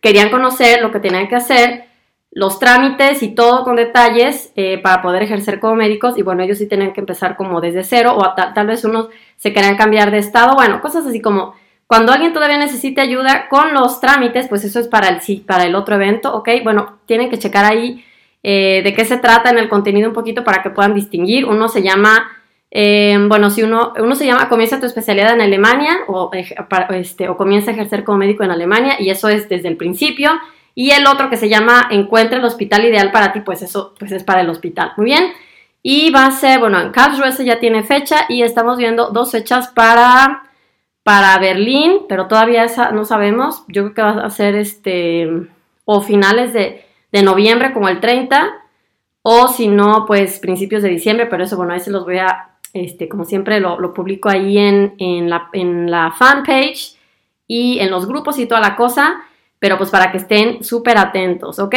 querían 0.02 0.30
conocer 0.30 0.82
lo 0.82 0.90
que 0.90 0.98
tenían 0.98 1.28
que 1.28 1.36
hacer, 1.36 1.84
los 2.32 2.58
trámites 2.58 3.22
y 3.22 3.36
todo 3.36 3.62
con 3.62 3.76
detalles 3.76 4.50
eh, 4.56 4.78
para 4.78 5.00
poder 5.00 5.22
ejercer 5.22 5.60
como 5.60 5.76
médicos. 5.76 6.18
Y 6.18 6.22
bueno, 6.22 6.42
ellos 6.42 6.58
sí 6.58 6.66
tenían 6.66 6.92
que 6.92 7.00
empezar 7.00 7.36
como 7.36 7.60
desde 7.60 7.84
cero, 7.84 8.16
o 8.16 8.34
tal, 8.34 8.66
vez 8.66 8.82
unos 8.82 9.10
se 9.36 9.52
querían 9.52 9.76
cambiar 9.76 10.10
de 10.10 10.18
estado, 10.18 10.56
bueno, 10.56 10.80
cosas 10.80 11.06
así 11.06 11.20
como 11.20 11.54
Cuando 11.86 12.10
alguien 12.10 12.32
todavía 12.32 12.58
necesite 12.58 13.00
ayuda 13.00 13.46
con 13.48 13.74
los 13.74 14.00
trámites, 14.00 14.48
pues 14.48 14.64
eso 14.64 14.80
es 14.80 14.88
para 14.88 15.06
el, 15.08 15.20
para 15.42 15.62
el 15.66 15.76
otro 15.76 15.94
evento, 15.94 16.34
¿ok? 16.34 16.48
Bueno, 16.64 16.98
tienen 17.06 17.30
que 17.30 17.38
checar 17.38 17.64
ahí 17.64 18.04
eh, 18.48 18.80
de 18.84 18.94
qué 18.94 19.04
se 19.04 19.16
trata 19.16 19.50
en 19.50 19.58
el 19.58 19.68
contenido 19.68 20.08
un 20.08 20.14
poquito 20.14 20.44
para 20.44 20.62
que 20.62 20.70
puedan 20.70 20.94
distinguir. 20.94 21.46
Uno 21.46 21.68
se 21.68 21.82
llama, 21.82 22.30
eh, 22.70 23.18
bueno, 23.26 23.50
si 23.50 23.64
uno, 23.64 23.92
uno 23.98 24.14
se 24.14 24.24
llama 24.24 24.48
Comienza 24.48 24.78
tu 24.78 24.86
especialidad 24.86 25.34
en 25.34 25.40
Alemania 25.40 25.96
o, 26.06 26.30
este, 26.90 27.28
o 27.28 27.36
comienza 27.36 27.72
a 27.72 27.74
ejercer 27.74 28.04
como 28.04 28.18
médico 28.18 28.44
en 28.44 28.52
Alemania 28.52 29.00
y 29.00 29.10
eso 29.10 29.28
es 29.28 29.48
desde 29.48 29.66
el 29.66 29.76
principio. 29.76 30.30
Y 30.76 30.92
el 30.92 31.08
otro 31.08 31.28
que 31.28 31.36
se 31.36 31.48
llama 31.48 31.88
Encuentra 31.90 32.38
el 32.38 32.44
hospital 32.44 32.84
ideal 32.84 33.10
para 33.10 33.32
ti, 33.32 33.40
pues 33.40 33.62
eso 33.62 33.94
pues 33.98 34.12
es 34.12 34.22
para 34.22 34.42
el 34.42 34.48
hospital. 34.48 34.92
Muy 34.96 35.06
bien. 35.06 35.24
Y 35.82 36.10
va 36.10 36.26
a 36.26 36.30
ser, 36.30 36.60
bueno, 36.60 36.80
en 36.80 36.92
Karlsruhe 36.92 37.44
ya 37.44 37.58
tiene 37.58 37.82
fecha 37.82 38.26
y 38.28 38.42
estamos 38.42 38.78
viendo 38.78 39.10
dos 39.10 39.32
fechas 39.32 39.66
para, 39.74 40.44
para 41.02 41.36
Berlín, 41.38 42.02
pero 42.08 42.28
todavía 42.28 42.62
esa 42.62 42.92
no 42.92 43.04
sabemos. 43.04 43.64
Yo 43.66 43.82
creo 43.82 43.94
que 43.94 44.02
va 44.02 44.24
a 44.24 44.30
ser 44.30 44.54
este, 44.54 45.28
o 45.84 46.00
finales 46.00 46.52
de, 46.52 46.85
de 47.16 47.22
noviembre 47.22 47.72
como 47.72 47.88
el 47.88 48.00
30, 48.00 48.54
o 49.22 49.48
si 49.48 49.68
no, 49.68 50.04
pues 50.06 50.38
principios 50.38 50.82
de 50.82 50.88
diciembre, 50.88 51.26
pero 51.26 51.44
eso, 51.44 51.56
bueno, 51.56 51.72
ahí 51.72 51.80
se 51.80 51.90
los 51.90 52.04
voy 52.04 52.18
a, 52.18 52.50
este, 52.72 53.08
como 53.08 53.24
siempre, 53.24 53.60
lo, 53.60 53.94
publico 53.94 54.28
ahí 54.28 54.58
en, 54.58 54.94
en, 54.98 55.30
la, 55.30 55.48
en 55.52 55.90
la 55.90 56.12
fanpage 56.12 56.96
y 57.46 57.78
en 57.80 57.90
los 57.90 58.06
grupos 58.06 58.38
y 58.38 58.46
toda 58.46 58.60
la 58.60 58.76
cosa 58.76 59.24
pero 59.58 59.78
pues 59.78 59.90
para 59.90 60.10
que 60.12 60.18
estén 60.18 60.62
súper 60.62 60.98
atentos, 60.98 61.58
¿ok? 61.58 61.74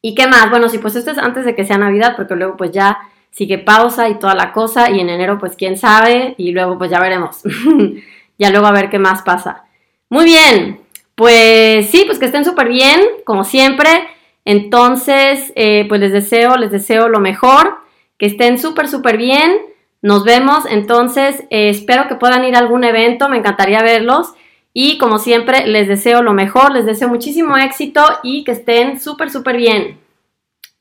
¿Y 0.00 0.14
qué 0.14 0.26
más? 0.26 0.50
Bueno, 0.50 0.68
sí, 0.68 0.78
pues 0.78 0.94
esto 0.96 1.10
es 1.10 1.18
antes 1.18 1.44
de 1.44 1.54
que 1.54 1.64
sea 1.64 1.78
Navidad, 1.78 2.14
porque 2.16 2.36
luego 2.36 2.56
pues 2.56 2.70
ya 2.70 2.98
sigue 3.30 3.58
pausa 3.58 4.08
y 4.08 4.18
toda 4.18 4.34
la 4.34 4.52
cosa, 4.52 4.90
y 4.90 5.00
en 5.00 5.10
enero 5.10 5.38
pues 5.38 5.56
quién 5.56 5.76
sabe, 5.76 6.34
y 6.38 6.52
luego 6.52 6.78
pues 6.78 6.90
ya 6.90 7.00
veremos, 7.00 7.42
ya 8.38 8.50
luego 8.50 8.66
a 8.66 8.72
ver 8.72 8.90
qué 8.90 8.98
más 8.98 9.22
pasa. 9.22 9.64
Muy 10.08 10.24
bien, 10.24 10.80
pues 11.14 11.90
sí, 11.90 12.04
pues 12.06 12.18
que 12.18 12.26
estén 12.26 12.44
súper 12.44 12.68
bien, 12.68 13.00
como 13.24 13.44
siempre, 13.44 14.08
entonces 14.48 15.52
eh, 15.56 15.84
pues 15.90 16.00
les 16.00 16.10
deseo, 16.10 16.56
les 16.56 16.70
deseo 16.70 17.10
lo 17.10 17.20
mejor, 17.20 17.76
que 18.16 18.24
estén 18.24 18.58
súper, 18.58 18.88
súper 18.88 19.18
bien, 19.18 19.58
nos 20.00 20.24
vemos, 20.24 20.64
entonces 20.70 21.44
eh, 21.50 21.68
espero 21.68 22.08
que 22.08 22.14
puedan 22.14 22.46
ir 22.46 22.56
a 22.56 22.60
algún 22.60 22.82
evento, 22.82 23.28
me 23.28 23.36
encantaría 23.36 23.82
verlos. 23.82 24.32
Y 24.72 24.96
como 24.96 25.18
siempre, 25.18 25.66
les 25.66 25.86
deseo 25.86 26.22
lo 26.22 26.32
mejor, 26.32 26.72
les 26.72 26.86
deseo 26.86 27.08
muchísimo 27.08 27.58
éxito 27.58 28.00
y 28.22 28.42
que 28.44 28.52
estén 28.52 28.98
súper, 28.98 29.28
súper 29.28 29.58
bien. 29.58 30.00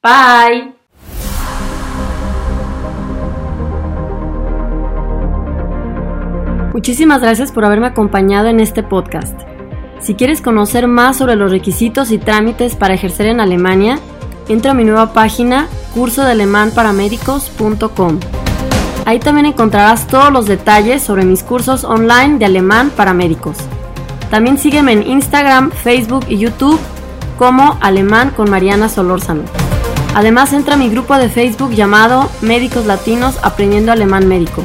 Bye. 0.01 0.71
Muchísimas 6.73 7.21
gracias 7.21 7.51
por 7.51 7.65
haberme 7.65 7.87
acompañado 7.87 8.47
en 8.47 8.61
este 8.61 8.81
podcast. 8.81 9.56
Si 10.01 10.15
quieres 10.15 10.41
conocer 10.41 10.87
más 10.87 11.17
sobre 11.17 11.35
los 11.35 11.51
requisitos 11.51 12.11
y 12.11 12.17
trámites 12.17 12.75
para 12.75 12.93
ejercer 12.93 13.27
en 13.27 13.39
Alemania, 13.39 13.99
entra 14.47 14.71
a 14.71 14.73
mi 14.73 14.83
nueva 14.83 15.13
página 15.13 15.67
cursodealemanparamédicos.com. 15.93 18.19
Ahí 19.05 19.19
también 19.19 19.45
encontrarás 19.45 20.07
todos 20.07 20.31
los 20.31 20.47
detalles 20.47 21.01
sobre 21.01 21.23
mis 21.23 21.43
cursos 21.43 21.83
online 21.83 22.39
de 22.39 22.45
alemán 22.45 22.91
para 22.95 23.13
médicos. 23.13 23.57
También 24.29 24.57
sígueme 24.57 24.91
en 24.91 25.07
Instagram, 25.07 25.71
Facebook 25.71 26.25
y 26.27 26.37
YouTube 26.37 26.79
como 27.37 27.77
Alemán 27.81 28.31
con 28.35 28.49
Mariana 28.49 28.89
Solórzano. 28.89 29.43
Además 30.13 30.51
entra 30.53 30.73
a 30.73 30.77
mi 30.77 30.89
grupo 30.89 31.15
de 31.15 31.29
Facebook 31.29 31.71
llamado 31.71 32.29
Médicos 32.41 32.85
Latinos 32.85 33.37
Aprendiendo 33.43 33.91
Alemán 33.91 34.27
Médico. 34.27 34.63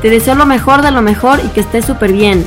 Te 0.00 0.08
deseo 0.08 0.36
lo 0.36 0.46
mejor 0.46 0.82
de 0.82 0.92
lo 0.92 1.02
mejor 1.02 1.40
y 1.44 1.48
que 1.48 1.60
estés 1.60 1.84
súper 1.84 2.12
bien. 2.12 2.46